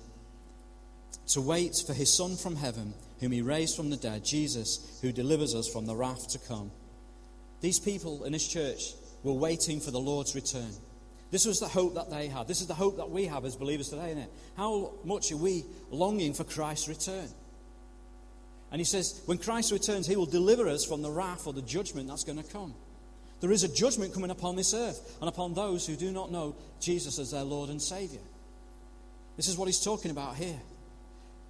to 1.29 1.41
wait 1.41 1.75
for 1.85 1.93
his 1.93 2.15
Son 2.15 2.35
from 2.35 2.55
heaven, 2.55 2.93
whom 3.19 3.31
he 3.31 3.41
raised 3.41 3.75
from 3.75 3.89
the 3.89 3.97
dead, 3.97 4.23
Jesus, 4.23 4.99
who 5.01 5.11
delivers 5.11 5.55
us 5.55 5.67
from 5.67 5.87
the 5.87 5.95
wrath 5.95 6.27
to 6.29 6.39
come. 6.39 6.69
These 7.61 7.79
people 7.79 8.23
in 8.25 8.33
this 8.33 8.47
church 8.47 8.93
were 9.23 9.33
waiting 9.33 9.79
for 9.79 9.89
the 9.89 9.99
Lord's 9.99 10.35
return. 10.35 10.71
This 11.31 11.45
was 11.45 11.59
the 11.59 11.67
hope 11.67 11.95
that 11.95 12.09
they 12.09 12.27
had. 12.27 12.47
This 12.47 12.61
is 12.61 12.67
the 12.67 12.73
hope 12.73 12.97
that 12.97 13.09
we 13.09 13.25
have 13.25 13.45
as 13.45 13.55
believers 13.55 13.89
today, 13.89 14.11
isn't 14.11 14.23
it? 14.23 14.31
How 14.55 14.93
much 15.03 15.31
are 15.31 15.37
we 15.37 15.65
longing 15.89 16.33
for 16.33 16.43
Christ's 16.43 16.87
return? 16.87 17.27
And 18.71 18.79
he 18.79 18.85
says, 18.85 19.21
when 19.25 19.37
Christ 19.37 19.71
returns, 19.71 20.07
he 20.07 20.15
will 20.15 20.25
deliver 20.25 20.67
us 20.67 20.85
from 20.85 21.01
the 21.01 21.11
wrath 21.11 21.47
or 21.47 21.53
the 21.53 21.61
judgment 21.61 22.07
that's 22.07 22.23
going 22.23 22.41
to 22.41 22.51
come. 22.51 22.73
There 23.41 23.51
is 23.51 23.63
a 23.63 23.73
judgment 23.73 24.13
coming 24.13 24.31
upon 24.31 24.55
this 24.55 24.73
earth 24.73 25.17
and 25.19 25.29
upon 25.29 25.53
those 25.53 25.85
who 25.85 25.95
do 25.95 26.11
not 26.11 26.31
know 26.31 26.55
Jesus 26.79 27.19
as 27.19 27.31
their 27.31 27.43
Lord 27.43 27.69
and 27.69 27.81
Savior. 27.81 28.21
This 29.37 29.47
is 29.47 29.57
what 29.57 29.65
he's 29.65 29.83
talking 29.83 30.11
about 30.11 30.35
here. 30.35 30.59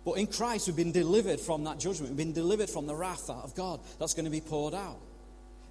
But 0.03 0.13
in 0.13 0.27
Christ, 0.27 0.67
we've 0.67 0.75
been 0.75 0.91
delivered 0.91 1.39
from 1.39 1.63
that 1.63 1.79
judgment. 1.79 2.11
We've 2.11 2.17
been 2.17 2.33
delivered 2.33 2.69
from 2.69 2.85
the 2.85 2.95
wrath 2.95 3.29
of 3.29 3.55
God 3.55 3.79
that's 3.99 4.13
going 4.13 4.25
to 4.25 4.31
be 4.31 4.41
poured 4.41 4.73
out. 4.73 4.99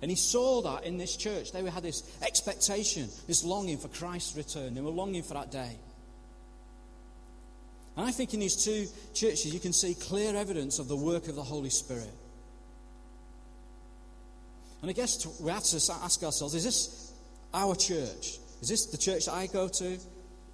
And 0.04 0.10
he 0.10 0.16
saw 0.18 0.60
that 0.60 0.84
in 0.84 0.98
this 0.98 1.16
church. 1.16 1.50
They 1.50 1.64
had 1.64 1.82
this 1.82 2.02
expectation, 2.20 3.08
this 3.26 3.42
longing 3.42 3.78
for 3.78 3.88
Christ's 3.88 4.36
return. 4.36 4.74
They 4.74 4.82
were 4.82 4.90
longing 4.90 5.22
for 5.22 5.32
that 5.32 5.50
day. 5.50 5.78
And 7.96 8.06
I 8.06 8.10
think 8.10 8.34
in 8.34 8.40
these 8.40 8.62
two 8.62 8.86
churches, 9.14 9.46
you 9.46 9.58
can 9.58 9.72
see 9.72 9.94
clear 9.94 10.36
evidence 10.36 10.78
of 10.78 10.88
the 10.88 10.96
work 10.96 11.28
of 11.28 11.36
the 11.36 11.42
Holy 11.42 11.70
Spirit. 11.70 12.12
And 14.82 14.90
I 14.90 14.92
guess 14.92 15.26
we 15.40 15.50
have 15.50 15.62
to 15.62 15.76
ask 16.02 16.22
ourselves 16.22 16.54
is 16.54 16.64
this 16.64 17.12
our 17.54 17.74
church? 17.74 18.38
Is 18.60 18.68
this 18.68 18.84
the 18.84 18.98
church 18.98 19.24
that 19.24 19.32
I 19.32 19.46
go 19.46 19.68
to? 19.68 19.98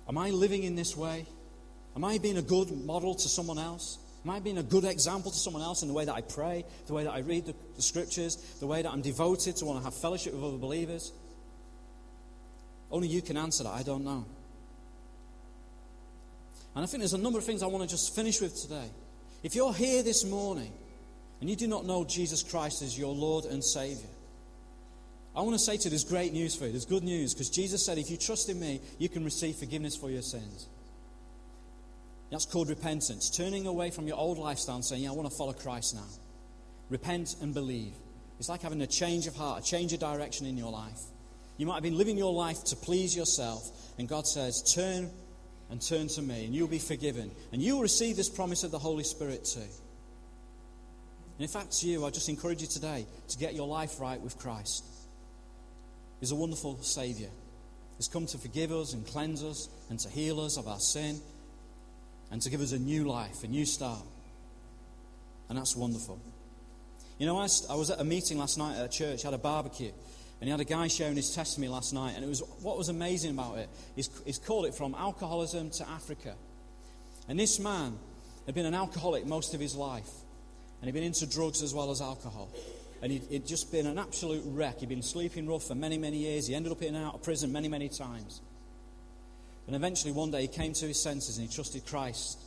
Am 0.08 0.16
I 0.16 0.30
living 0.30 0.62
in 0.62 0.76
this 0.76 0.96
way? 0.96 1.26
Am 1.96 2.04
I 2.04 2.18
being 2.18 2.36
a 2.36 2.42
good 2.42 2.70
model 2.70 3.16
to 3.16 3.28
someone 3.28 3.58
else? 3.58 3.98
Am 4.24 4.30
I 4.30 4.40
being 4.40 4.58
a 4.58 4.62
good 4.62 4.84
example 4.84 5.30
to 5.30 5.36
someone 5.36 5.62
else 5.62 5.82
in 5.82 5.88
the 5.88 5.94
way 5.94 6.04
that 6.04 6.14
I 6.14 6.20
pray, 6.20 6.64
the 6.86 6.92
way 6.92 7.04
that 7.04 7.12
I 7.12 7.20
read 7.20 7.46
the, 7.46 7.54
the 7.76 7.82
scriptures, 7.82 8.36
the 8.60 8.66
way 8.66 8.82
that 8.82 8.90
I'm 8.90 9.00
devoted 9.00 9.56
to 9.56 9.64
want 9.64 9.78
to 9.78 9.84
have 9.84 9.94
fellowship 9.94 10.34
with 10.34 10.44
other 10.44 10.58
believers? 10.58 11.12
Only 12.90 13.08
you 13.08 13.22
can 13.22 13.36
answer 13.36 13.64
that. 13.64 13.70
I 13.70 13.82
don't 13.82 14.04
know. 14.04 14.26
And 16.74 16.84
I 16.84 16.86
think 16.86 17.00
there's 17.00 17.14
a 17.14 17.18
number 17.18 17.38
of 17.38 17.44
things 17.44 17.62
I 17.62 17.66
want 17.66 17.82
to 17.82 17.88
just 17.88 18.14
finish 18.14 18.40
with 18.40 18.60
today. 18.60 18.90
If 19.42 19.54
you're 19.54 19.72
here 19.72 20.02
this 20.02 20.24
morning 20.24 20.72
and 21.40 21.48
you 21.48 21.56
do 21.56 21.66
not 21.66 21.86
know 21.86 22.04
Jesus 22.04 22.42
Christ 22.42 22.82
as 22.82 22.98
your 22.98 23.14
Lord 23.14 23.46
and 23.46 23.64
Savior, 23.64 24.08
I 25.34 25.40
want 25.42 25.54
to 25.54 25.58
say 25.58 25.76
to 25.76 25.84
you 25.84 25.90
there's 25.90 26.04
great 26.04 26.32
news 26.32 26.54
for 26.54 26.66
you. 26.66 26.72
There's 26.72 26.84
good 26.84 27.04
news 27.04 27.32
because 27.32 27.48
Jesus 27.48 27.84
said, 27.86 27.96
if 27.96 28.10
you 28.10 28.16
trust 28.16 28.48
in 28.48 28.60
me, 28.60 28.80
you 28.98 29.08
can 29.08 29.24
receive 29.24 29.56
forgiveness 29.56 29.96
for 29.96 30.10
your 30.10 30.22
sins. 30.22 30.66
That's 32.30 32.46
called 32.46 32.68
repentance. 32.68 33.28
Turning 33.28 33.66
away 33.66 33.90
from 33.90 34.06
your 34.06 34.16
old 34.16 34.38
lifestyle 34.38 34.76
and 34.76 34.84
saying, 34.84 35.02
Yeah, 35.02 35.10
I 35.10 35.14
want 35.14 35.28
to 35.28 35.36
follow 35.36 35.52
Christ 35.52 35.94
now. 35.94 36.06
Repent 36.88 37.36
and 37.40 37.52
believe. 37.52 37.92
It's 38.38 38.48
like 38.48 38.62
having 38.62 38.80
a 38.80 38.86
change 38.86 39.26
of 39.26 39.36
heart, 39.36 39.62
a 39.62 39.66
change 39.66 39.92
of 39.92 40.00
direction 40.00 40.46
in 40.46 40.56
your 40.56 40.72
life. 40.72 40.98
You 41.56 41.66
might 41.66 41.74
have 41.74 41.82
been 41.82 41.98
living 41.98 42.16
your 42.16 42.32
life 42.32 42.64
to 42.64 42.76
please 42.76 43.14
yourself, 43.14 43.68
and 43.98 44.08
God 44.08 44.26
says, 44.26 44.74
Turn 44.74 45.10
and 45.70 45.80
turn 45.80 46.08
to 46.08 46.22
me, 46.22 46.46
and 46.46 46.54
you'll 46.54 46.68
be 46.68 46.78
forgiven. 46.78 47.30
And 47.52 47.60
you'll 47.60 47.82
receive 47.82 48.16
this 48.16 48.28
promise 48.28 48.64
of 48.64 48.70
the 48.70 48.78
Holy 48.78 49.04
Spirit 49.04 49.44
too. 49.44 49.60
And 49.60 51.44
if 51.44 51.52
that's 51.52 51.84
you, 51.84 52.04
I 52.04 52.10
just 52.10 52.28
encourage 52.28 52.60
you 52.60 52.68
today 52.68 53.06
to 53.28 53.38
get 53.38 53.54
your 53.54 53.66
life 53.66 54.00
right 54.00 54.20
with 54.20 54.38
Christ. 54.38 54.84
He's 56.20 56.32
a 56.32 56.36
wonderful 56.36 56.78
Savior. 56.82 57.30
He's 57.96 58.08
come 58.08 58.26
to 58.26 58.38
forgive 58.38 58.72
us 58.72 58.94
and 58.94 59.06
cleanse 59.06 59.42
us 59.42 59.68
and 59.88 59.98
to 60.00 60.08
heal 60.08 60.40
us 60.40 60.56
of 60.56 60.68
our 60.68 60.80
sin 60.80 61.20
and 62.30 62.40
to 62.42 62.50
give 62.50 62.60
us 62.60 62.72
a 62.72 62.78
new 62.78 63.04
life, 63.04 63.42
a 63.44 63.48
new 63.48 63.66
start. 63.66 64.02
And 65.48 65.58
that's 65.58 65.74
wonderful. 65.74 66.20
You 67.18 67.26
know, 67.26 67.36
I, 67.36 67.48
I 67.68 67.74
was 67.74 67.90
at 67.90 68.00
a 68.00 68.04
meeting 68.04 68.38
last 68.38 68.56
night 68.56 68.78
at 68.78 68.84
a 68.84 68.88
church, 68.88 69.22
had 69.22 69.34
a 69.34 69.38
barbecue, 69.38 69.90
and 70.40 70.48
he 70.48 70.50
had 70.50 70.60
a 70.60 70.64
guy 70.64 70.88
sharing 70.88 71.16
his 71.16 71.34
testimony 71.34 71.68
last 71.68 71.92
night. 71.92 72.14
And 72.16 72.24
it 72.24 72.28
was 72.28 72.42
what 72.62 72.78
was 72.78 72.88
amazing 72.88 73.32
about 73.32 73.58
it 73.58 73.68
is 73.96 74.08
he's 74.24 74.38
called 74.38 74.64
it 74.64 74.74
from 74.74 74.94
alcoholism 74.94 75.70
to 75.70 75.88
Africa. 75.88 76.34
And 77.28 77.38
this 77.38 77.58
man 77.58 77.98
had 78.46 78.54
been 78.54 78.66
an 78.66 78.74
alcoholic 78.74 79.26
most 79.26 79.54
of 79.54 79.60
his 79.60 79.74
life, 79.74 80.08
and 80.80 80.86
he'd 80.86 80.94
been 80.94 81.04
into 81.04 81.26
drugs 81.26 81.62
as 81.62 81.74
well 81.74 81.90
as 81.90 82.00
alcohol. 82.00 82.48
And 83.02 83.12
he'd, 83.12 83.22
he'd 83.30 83.46
just 83.46 83.72
been 83.72 83.86
an 83.86 83.98
absolute 83.98 84.42
wreck. 84.46 84.80
He'd 84.80 84.88
been 84.88 85.02
sleeping 85.02 85.46
rough 85.46 85.64
for 85.64 85.74
many, 85.74 85.98
many 85.98 86.18
years. 86.18 86.46
He 86.46 86.54
ended 86.54 86.72
up 86.72 86.82
in 86.82 86.94
and 86.94 87.04
out 87.04 87.14
of 87.14 87.22
prison 87.22 87.52
many, 87.52 87.68
many 87.68 87.88
times. 87.88 88.40
And 89.70 89.76
eventually, 89.76 90.12
one 90.12 90.32
day, 90.32 90.42
he 90.42 90.48
came 90.48 90.72
to 90.72 90.86
his 90.86 91.00
senses 91.00 91.38
and 91.38 91.48
he 91.48 91.54
trusted 91.54 91.86
Christ. 91.86 92.40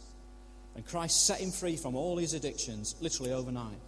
And 0.76 0.86
Christ 0.86 1.26
set 1.26 1.40
him 1.40 1.52
free 1.52 1.78
from 1.78 1.96
all 1.96 2.18
his 2.18 2.34
addictions, 2.34 2.98
literally 3.00 3.32
overnight. 3.32 3.80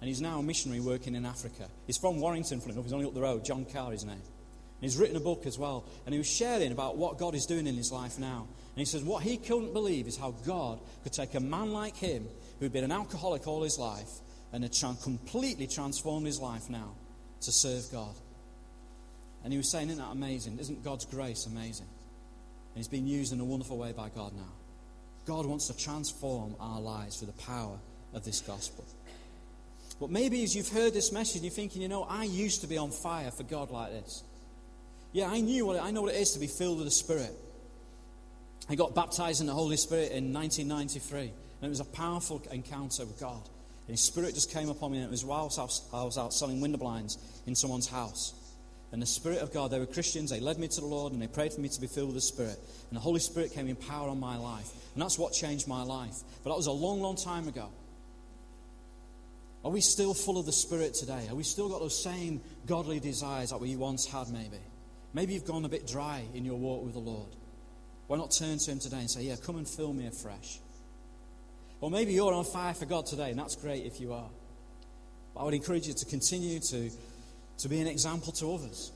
And 0.00 0.06
he's 0.06 0.20
now 0.20 0.38
a 0.38 0.42
missionary 0.44 0.80
working 0.80 1.16
in 1.16 1.26
Africa. 1.26 1.66
He's 1.88 1.98
from 1.98 2.20
Warrington, 2.20 2.60
funny. 2.60 2.80
He's 2.80 2.92
only 2.92 3.06
up 3.06 3.14
the 3.14 3.22
road. 3.22 3.44
John 3.44 3.64
Carr, 3.64 3.90
his 3.90 4.04
name. 4.04 4.14
And 4.14 4.82
he's 4.82 4.96
written 4.96 5.16
a 5.16 5.20
book 5.20 5.46
as 5.46 5.58
well. 5.58 5.84
And 6.06 6.12
he 6.12 6.18
was 6.18 6.30
sharing 6.30 6.70
about 6.70 6.96
what 6.96 7.18
God 7.18 7.34
is 7.34 7.44
doing 7.44 7.66
in 7.66 7.74
his 7.74 7.90
life 7.90 8.20
now. 8.20 8.46
And 8.46 8.78
he 8.78 8.84
says 8.84 9.02
what 9.02 9.24
he 9.24 9.36
couldn't 9.36 9.72
believe 9.72 10.06
is 10.06 10.16
how 10.16 10.30
God 10.46 10.78
could 11.02 11.12
take 11.12 11.34
a 11.34 11.40
man 11.40 11.72
like 11.72 11.96
him, 11.96 12.24
who'd 12.60 12.72
been 12.72 12.84
an 12.84 12.92
alcoholic 12.92 13.48
all 13.48 13.64
his 13.64 13.80
life, 13.80 14.10
and 14.52 14.62
had 14.62 14.72
tra- 14.72 14.96
completely 15.02 15.66
transformed 15.66 16.26
his 16.26 16.38
life 16.38 16.70
now 16.70 16.94
to 17.40 17.50
serve 17.50 17.90
God. 17.90 18.14
And 19.42 19.52
he 19.52 19.56
was 19.56 19.72
saying, 19.72 19.88
Isn't 19.88 20.00
that 20.00 20.12
amazing? 20.12 20.60
Isn't 20.60 20.84
God's 20.84 21.04
grace 21.04 21.46
amazing? 21.46 21.88
And 22.74 22.78
he's 22.78 22.88
being 22.88 23.06
used 23.06 23.32
in 23.32 23.40
a 23.40 23.44
wonderful 23.44 23.78
way 23.78 23.92
by 23.92 24.08
God 24.08 24.32
now. 24.34 24.52
God 25.26 25.46
wants 25.46 25.68
to 25.68 25.76
transform 25.76 26.56
our 26.60 26.80
lives 26.80 27.18
through 27.18 27.28
the 27.28 27.42
power 27.42 27.78
of 28.12 28.24
this 28.24 28.40
gospel. 28.40 28.84
But 30.00 30.10
maybe 30.10 30.42
as 30.42 30.54
you've 30.56 30.68
heard 30.68 30.92
this 30.92 31.12
message, 31.12 31.42
you're 31.42 31.50
thinking, 31.50 31.82
you 31.82 31.88
know, 31.88 32.02
I 32.02 32.24
used 32.24 32.62
to 32.62 32.66
be 32.66 32.76
on 32.76 32.90
fire 32.90 33.30
for 33.30 33.44
God 33.44 33.70
like 33.70 33.92
this. 33.92 34.24
Yeah, 35.12 35.30
I 35.30 35.40
knew 35.40 35.66
what 35.66 35.76
it, 35.76 35.82
I 35.82 35.92
know 35.92 36.02
what 36.02 36.12
it 36.12 36.20
is 36.20 36.32
to 36.32 36.40
be 36.40 36.48
filled 36.48 36.78
with 36.78 36.86
the 36.86 36.90
Spirit. 36.90 37.30
I 38.68 38.74
got 38.74 38.94
baptized 38.94 39.40
in 39.40 39.46
the 39.46 39.52
Holy 39.52 39.76
Spirit 39.76 40.10
in 40.10 40.32
1993, 40.32 41.20
and 41.20 41.32
it 41.62 41.68
was 41.68 41.80
a 41.80 41.84
powerful 41.84 42.42
encounter 42.50 43.04
with 43.04 43.20
God. 43.20 43.42
And 43.86 43.92
His 43.92 44.00
Spirit 44.00 44.34
just 44.34 44.50
came 44.50 44.68
upon 44.68 44.90
me, 44.90 44.98
and 44.98 45.06
it 45.06 45.10
was 45.10 45.24
whilst 45.24 45.58
I 45.58 46.02
was 46.02 46.18
out 46.18 46.34
selling 46.34 46.60
window 46.60 46.78
blinds 46.78 47.18
in 47.46 47.54
someone's 47.54 47.88
house. 47.88 48.34
And 48.92 49.02
the 49.02 49.06
Spirit 49.06 49.38
of 49.38 49.52
God, 49.52 49.70
they 49.70 49.78
were 49.78 49.86
Christians, 49.86 50.30
they 50.30 50.40
led 50.40 50.58
me 50.58 50.68
to 50.68 50.80
the 50.80 50.86
Lord, 50.86 51.12
and 51.12 51.20
they 51.20 51.26
prayed 51.26 51.52
for 51.52 51.60
me 51.60 51.68
to 51.68 51.80
be 51.80 51.88
filled 51.88 52.08
with 52.08 52.16
the 52.16 52.20
Spirit. 52.20 52.58
And 52.90 52.96
the 52.96 53.00
Holy 53.00 53.18
Spirit 53.18 53.52
came 53.52 53.66
in 53.66 53.76
power 53.76 54.08
on 54.08 54.20
my 54.20 54.36
life. 54.36 54.70
And 54.94 55.02
that's 55.02 55.18
what 55.18 55.32
changed 55.32 55.66
my 55.66 55.82
life. 55.82 56.16
But 56.42 56.50
that 56.50 56.56
was 56.56 56.66
a 56.66 56.72
long, 56.72 57.00
long 57.00 57.16
time 57.16 57.48
ago. 57.48 57.68
Are 59.64 59.70
we 59.70 59.80
still 59.80 60.14
full 60.14 60.38
of 60.38 60.46
the 60.46 60.52
Spirit 60.52 60.94
today? 60.94 61.26
Are 61.28 61.34
we 61.34 61.42
still 61.42 61.68
got 61.68 61.80
those 61.80 62.00
same 62.00 62.40
godly 62.66 63.00
desires 63.00 63.50
that 63.50 63.60
we 63.60 63.74
once 63.76 64.06
had, 64.06 64.28
maybe? 64.28 64.60
Maybe 65.14 65.32
you've 65.32 65.46
gone 65.46 65.64
a 65.64 65.68
bit 65.68 65.86
dry 65.86 66.22
in 66.34 66.44
your 66.44 66.56
walk 66.56 66.84
with 66.84 66.92
the 66.92 67.00
Lord. 67.00 67.30
Why 68.06 68.18
not 68.18 68.30
turn 68.30 68.58
to 68.58 68.70
Him 68.70 68.78
today 68.78 68.98
and 68.98 69.10
say, 69.10 69.22
Yeah, 69.22 69.36
come 69.36 69.56
and 69.56 69.66
fill 69.66 69.92
me 69.92 70.06
afresh? 70.06 70.58
Or 71.80 71.90
maybe 71.90 72.12
you're 72.12 72.32
on 72.32 72.44
fire 72.44 72.74
for 72.74 72.84
God 72.84 73.06
today, 73.06 73.30
and 73.30 73.38
that's 73.38 73.56
great 73.56 73.86
if 73.86 74.00
you 74.00 74.12
are. 74.12 74.28
But 75.34 75.40
I 75.40 75.44
would 75.44 75.54
encourage 75.54 75.86
you 75.86 75.94
to 75.94 76.04
continue 76.06 76.60
to 76.60 76.90
to 77.58 77.68
be 77.68 77.80
an 77.80 77.86
example 77.86 78.32
to 78.32 78.52
others. 78.52 78.92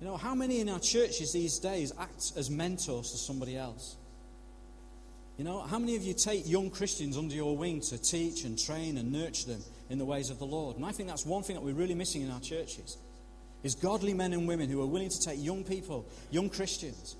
You 0.00 0.06
know, 0.06 0.16
how 0.16 0.34
many 0.34 0.60
in 0.60 0.68
our 0.68 0.80
churches 0.80 1.32
these 1.32 1.58
days 1.58 1.92
act 1.98 2.32
as 2.36 2.50
mentors 2.50 3.12
to 3.12 3.18
somebody 3.18 3.56
else? 3.56 3.96
You 5.38 5.44
know, 5.44 5.60
how 5.60 5.78
many 5.78 5.96
of 5.96 6.02
you 6.02 6.12
take 6.12 6.48
young 6.48 6.70
Christians 6.70 7.16
under 7.16 7.34
your 7.34 7.56
wing 7.56 7.80
to 7.82 7.98
teach 7.98 8.44
and 8.44 8.58
train 8.58 8.98
and 8.98 9.12
nurture 9.12 9.48
them 9.48 9.62
in 9.90 9.98
the 9.98 10.04
ways 10.04 10.30
of 10.30 10.38
the 10.38 10.44
Lord? 10.44 10.76
And 10.76 10.84
I 10.84 10.92
think 10.92 11.08
that's 11.08 11.24
one 11.24 11.42
thing 11.42 11.56
that 11.56 11.62
we're 11.62 11.74
really 11.74 11.94
missing 11.94 12.22
in 12.22 12.30
our 12.30 12.40
churches. 12.40 12.98
Is 13.62 13.76
godly 13.76 14.12
men 14.12 14.32
and 14.32 14.48
women 14.48 14.68
who 14.68 14.82
are 14.82 14.86
willing 14.86 15.08
to 15.08 15.20
take 15.20 15.42
young 15.42 15.62
people, 15.62 16.04
young 16.32 16.50
Christians, 16.50 17.14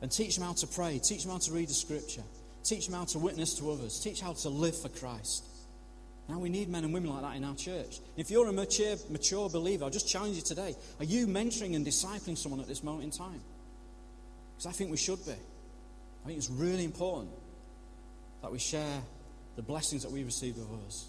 and 0.00 0.10
teach 0.10 0.36
them 0.36 0.44
how 0.44 0.52
to 0.52 0.66
pray, 0.68 1.00
teach 1.02 1.24
them 1.24 1.32
how 1.32 1.38
to 1.38 1.52
read 1.52 1.68
the 1.68 1.74
scripture, 1.74 2.22
teach 2.62 2.86
them 2.86 2.94
how 2.94 3.06
to 3.06 3.18
witness 3.18 3.54
to 3.58 3.70
others, 3.72 4.00
teach 4.00 4.20
how 4.20 4.34
to 4.34 4.48
live 4.48 4.80
for 4.80 4.88
Christ. 4.88 5.44
Now 6.28 6.38
we 6.38 6.50
need 6.50 6.68
men 6.68 6.84
and 6.84 6.92
women 6.92 7.10
like 7.10 7.22
that 7.22 7.36
in 7.36 7.44
our 7.44 7.54
church. 7.54 8.00
If 8.16 8.30
you're 8.30 8.48
a 8.48 8.52
mature, 8.52 8.96
mature 9.08 9.48
believer, 9.48 9.84
I'll 9.84 9.90
just 9.90 10.08
challenge 10.08 10.36
you 10.36 10.42
today. 10.42 10.76
Are 10.98 11.04
you 11.04 11.26
mentoring 11.26 11.74
and 11.74 11.86
discipling 11.86 12.36
someone 12.36 12.60
at 12.60 12.68
this 12.68 12.82
moment 12.82 13.04
in 13.04 13.10
time? 13.10 13.40
Because 14.56 14.66
I 14.66 14.72
think 14.72 14.90
we 14.90 14.98
should 14.98 15.24
be. 15.24 15.32
I 15.32 16.26
think 16.26 16.38
it's 16.38 16.50
really 16.50 16.84
important 16.84 17.30
that 18.42 18.52
we 18.52 18.58
share 18.58 19.00
the 19.56 19.62
blessings 19.62 20.02
that 20.02 20.12
we 20.12 20.22
receive 20.22 20.56
of 20.58 20.70
others. 20.70 21.06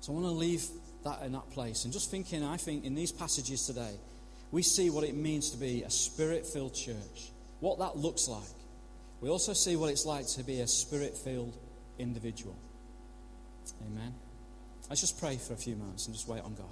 So 0.00 0.12
I 0.12 0.14
want 0.16 0.26
to 0.26 0.32
leave 0.32 0.66
that 1.04 1.22
in 1.22 1.32
that 1.32 1.50
place. 1.50 1.84
And 1.84 1.92
just 1.92 2.10
thinking, 2.10 2.44
I 2.44 2.58
think 2.58 2.84
in 2.84 2.94
these 2.94 3.10
passages 3.10 3.66
today, 3.66 3.94
we 4.52 4.62
see 4.62 4.90
what 4.90 5.04
it 5.04 5.14
means 5.14 5.50
to 5.50 5.56
be 5.56 5.82
a 5.82 5.90
spirit 5.90 6.46
filled 6.46 6.74
church, 6.74 7.30
what 7.60 7.78
that 7.78 7.96
looks 7.96 8.28
like. 8.28 8.42
We 9.20 9.30
also 9.30 9.52
see 9.54 9.76
what 9.76 9.90
it's 9.90 10.04
like 10.04 10.26
to 10.28 10.44
be 10.44 10.60
a 10.60 10.66
spirit 10.66 11.16
filled 11.16 11.56
individual. 11.98 12.56
Amen. 13.86 14.14
Let's 14.88 15.00
just 15.00 15.20
pray 15.20 15.36
for 15.36 15.52
a 15.52 15.56
few 15.56 15.76
moments 15.76 16.06
and 16.06 16.14
just 16.14 16.28
wait 16.28 16.42
on 16.42 16.54
God. 16.54 16.66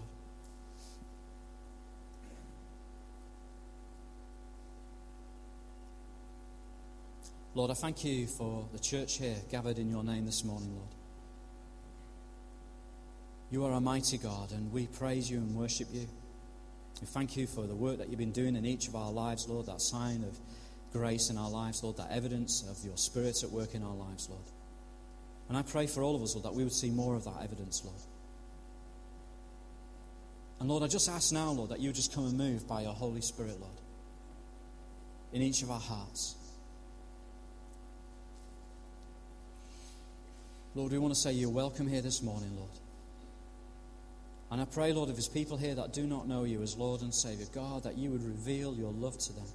Lord, 7.54 7.70
I 7.70 7.74
thank 7.74 8.04
you 8.04 8.26
for 8.26 8.68
the 8.72 8.78
church 8.78 9.16
here 9.16 9.37
gathered 9.50 9.78
in 9.78 9.90
your 9.90 10.04
name 10.04 10.26
this 10.26 10.44
morning, 10.44 10.74
Lord. 10.74 10.90
You 13.50 13.64
are 13.64 13.72
a 13.72 13.80
mighty 13.80 14.18
God, 14.18 14.52
and 14.52 14.70
we 14.72 14.87
praise 14.88 15.30
you 15.30 15.38
and 15.38 15.56
worship 15.56 15.88
you. 15.90 16.06
We 17.00 17.06
thank 17.06 17.37
you 17.37 17.46
for 17.46 17.66
the 17.66 17.74
work 17.74 17.98
that 17.98 18.09
you've 18.09 18.18
been 18.18 18.32
doing 18.32 18.56
in 18.56 18.66
each 18.66 18.88
of 18.88 18.96
our 18.96 19.11
lives, 19.11 19.48
Lord, 19.48 19.66
that 19.66 19.80
sign 19.80 20.24
of 20.24 20.38
grace 20.92 21.30
in 21.30 21.38
our 21.38 21.48
lives, 21.48 21.82
Lord, 21.82 21.96
that 21.96 22.11
evidence 22.11 22.62
of 22.68 22.85
your 22.85 22.96
Spirit 22.96 23.37
at 23.42 23.50
work 23.50 23.74
in 23.74 23.82
our 23.82 23.94
lives, 23.94 24.28
Lord. 24.28 24.44
And 25.48 25.56
I 25.56 25.62
pray 25.62 25.87
for 25.87 26.02
all 26.02 26.16
of 26.16 26.22
us, 26.22 26.35
Lord, 26.35 26.44
that 26.44 26.54
we 26.54 26.64
would 26.64 26.72
see 26.72 26.90
more 26.90 27.14
of 27.14 27.24
that 27.24 27.37
evidence, 27.42 27.82
Lord. 27.85 28.00
And 30.59 30.68
Lord, 30.68 30.82
I 30.82 30.87
just 30.87 31.09
ask 31.09 31.32
now, 31.32 31.50
Lord, 31.50 31.70
that 31.70 31.80
you 31.80 31.88
would 31.88 31.96
just 31.96 32.14
come 32.14 32.26
and 32.26 32.37
move 32.37 32.66
by 32.66 32.82
your 32.82 32.94
Holy 32.94 33.20
Spirit, 33.20 33.61
Lord, 33.61 33.72
in 35.32 35.42
each 35.42 35.62
of 35.62 35.70
our 35.70 35.80
hearts. 35.80 36.35
Lord, 40.74 40.92
we 40.92 40.98
want 40.98 41.14
to 41.14 41.20
say 41.20 41.32
you're 41.32 41.50
welcome 41.50 41.87
here 41.87 42.02
this 42.02 42.22
morning, 42.22 42.54
Lord. 42.56 42.70
And 44.50 44.61
I 44.61 44.64
pray, 44.64 44.92
Lord, 44.92 45.09
if 45.09 45.16
there's 45.16 45.28
people 45.28 45.56
here 45.56 45.74
that 45.74 45.92
do 45.92 46.06
not 46.06 46.28
know 46.28 46.44
you 46.44 46.62
as 46.62 46.76
Lord 46.76 47.02
and 47.02 47.14
Savior, 47.14 47.46
God, 47.52 47.82
that 47.82 47.98
you 47.98 48.11
would 48.11 48.22
reveal 48.22 48.74
your 48.74 48.92
love 48.92 49.18
to 49.18 49.32
them, 49.32 49.46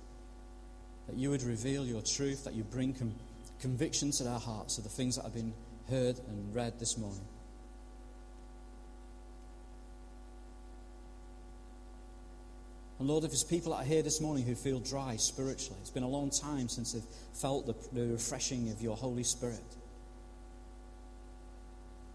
that 1.07 1.15
you 1.15 1.29
would 1.29 1.43
reveal 1.43 1.85
your 1.85 2.01
truth, 2.01 2.43
that 2.43 2.53
you 2.53 2.63
bring 2.63 2.93
com- 2.93 3.15
conviction 3.59 4.11
to 4.11 4.23
their 4.23 4.39
hearts 4.39 4.77
of 4.77 4.83
the 4.83 4.89
things 4.89 5.15
that 5.15 5.23
have 5.23 5.33
been 5.33 5.53
heard 5.89 6.19
and 6.27 6.55
read 6.55 6.79
this 6.79 6.97
morning. 6.97 7.25
And 12.99 13.09
Lord, 13.09 13.23
if 13.23 13.31
there's 13.31 13.43
people 13.43 13.73
are 13.73 13.83
here 13.83 14.03
this 14.03 14.21
morning 14.21 14.45
who 14.45 14.53
feel 14.53 14.79
dry 14.79 15.15
spiritually, 15.15 15.77
it's 15.81 15.89
been 15.89 16.03
a 16.03 16.07
long 16.07 16.29
time 16.29 16.69
since 16.69 16.93
they've 16.93 17.03
felt 17.33 17.65
the, 17.65 17.73
the 17.93 18.11
refreshing 18.11 18.69
of 18.69 18.79
your 18.79 18.95
Holy 18.95 19.23
Spirit, 19.23 19.63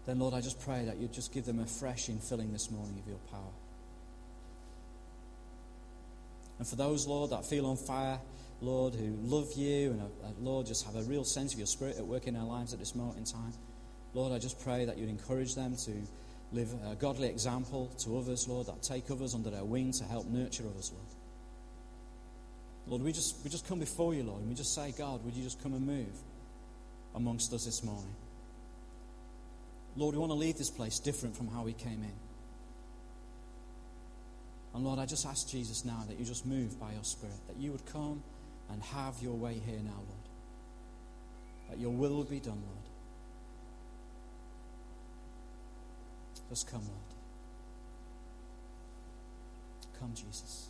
then 0.05 0.19
Lord, 0.19 0.33
I 0.33 0.39
just 0.39 0.61
pray 0.61 0.85
that 0.85 0.95
you'd 0.95 1.11
just 1.11 1.33
give 1.33 1.45
them 1.45 1.59
a 1.59 1.65
fresh 1.65 2.07
infilling 2.07 2.53
this 2.53 2.71
morning 2.71 2.97
of 3.03 3.07
your 3.07 3.19
power. 3.29 3.51
And 6.59 6.65
for 6.65 6.77
those, 6.77 7.05
Lord, 7.05 7.31
that 7.31 7.45
feel 7.45 7.65
on 7.65 7.75
fire, 7.75 8.19
Lord, 8.61 8.95
who 8.95 9.15
love 9.21 9.53
you 9.53 9.91
and, 9.91 10.01
uh, 10.01 10.05
uh, 10.25 10.31
Lord, 10.39 10.65
just 10.65 10.85
have 10.85 10.95
a 10.95 11.03
real 11.03 11.23
sense 11.23 11.53
of 11.53 11.59
your 11.59 11.67
spirit 11.67 11.97
at 11.97 12.05
work 12.05 12.27
in 12.27 12.33
their 12.33 12.43
lives 12.43 12.73
at 12.73 12.79
this 12.79 12.95
moment 12.95 13.17
in 13.17 13.25
time, 13.25 13.53
Lord, 14.13 14.33
I 14.33 14.39
just 14.39 14.59
pray 14.59 14.85
that 14.85 14.97
you'd 14.97 15.09
encourage 15.09 15.53
them 15.53 15.75
to 15.85 15.91
live 16.51 16.73
a 16.89 16.95
godly 16.95 17.27
example 17.27 17.91
to 17.99 18.17
others, 18.17 18.47
Lord, 18.47 18.67
that 18.67 18.81
take 18.81 19.11
others 19.11 19.35
under 19.35 19.49
their 19.49 19.63
wing 19.65 19.91
to 19.93 20.03
help 20.05 20.25
nurture 20.25 20.63
others, 20.67 20.91
Lord. 20.91 21.07
Lord, 22.87 23.01
we 23.03 23.11
just, 23.11 23.35
we 23.43 23.49
just 23.49 23.67
come 23.67 23.79
before 23.79 24.13
you, 24.13 24.23
Lord, 24.23 24.39
and 24.39 24.49
we 24.49 24.55
just 24.55 24.73
say, 24.73 24.93
God, 24.97 25.23
would 25.25 25.35
you 25.35 25.43
just 25.43 25.61
come 25.61 25.73
and 25.73 25.85
move 25.85 26.17
amongst 27.13 27.53
us 27.53 27.65
this 27.65 27.83
morning? 27.83 28.15
Lord, 29.97 30.15
we 30.15 30.19
want 30.19 30.31
to 30.31 30.37
leave 30.37 30.57
this 30.57 30.69
place 30.69 30.99
different 30.99 31.35
from 31.35 31.47
how 31.49 31.63
we 31.63 31.73
came 31.73 32.01
in. 32.01 32.13
And 34.73 34.85
Lord, 34.85 34.99
I 34.99 35.05
just 35.05 35.25
ask 35.25 35.49
Jesus 35.49 35.83
now 35.83 36.03
that 36.07 36.19
you 36.19 36.25
just 36.25 36.45
move 36.45 36.79
by 36.79 36.91
your 36.93 37.03
Spirit, 37.03 37.35
that 37.47 37.57
you 37.57 37.71
would 37.71 37.85
come 37.87 38.23
and 38.71 38.81
have 38.83 39.15
your 39.21 39.33
way 39.33 39.53
here 39.53 39.79
now, 39.83 39.91
Lord. 39.95 40.27
That 41.69 41.79
your 41.79 41.91
will 41.91 42.23
be 42.23 42.39
done, 42.39 42.61
Lord. 42.65 42.77
Just 46.49 46.69
come, 46.71 46.81
Lord. 46.81 46.93
Come, 49.99 50.13
Jesus. 50.15 50.67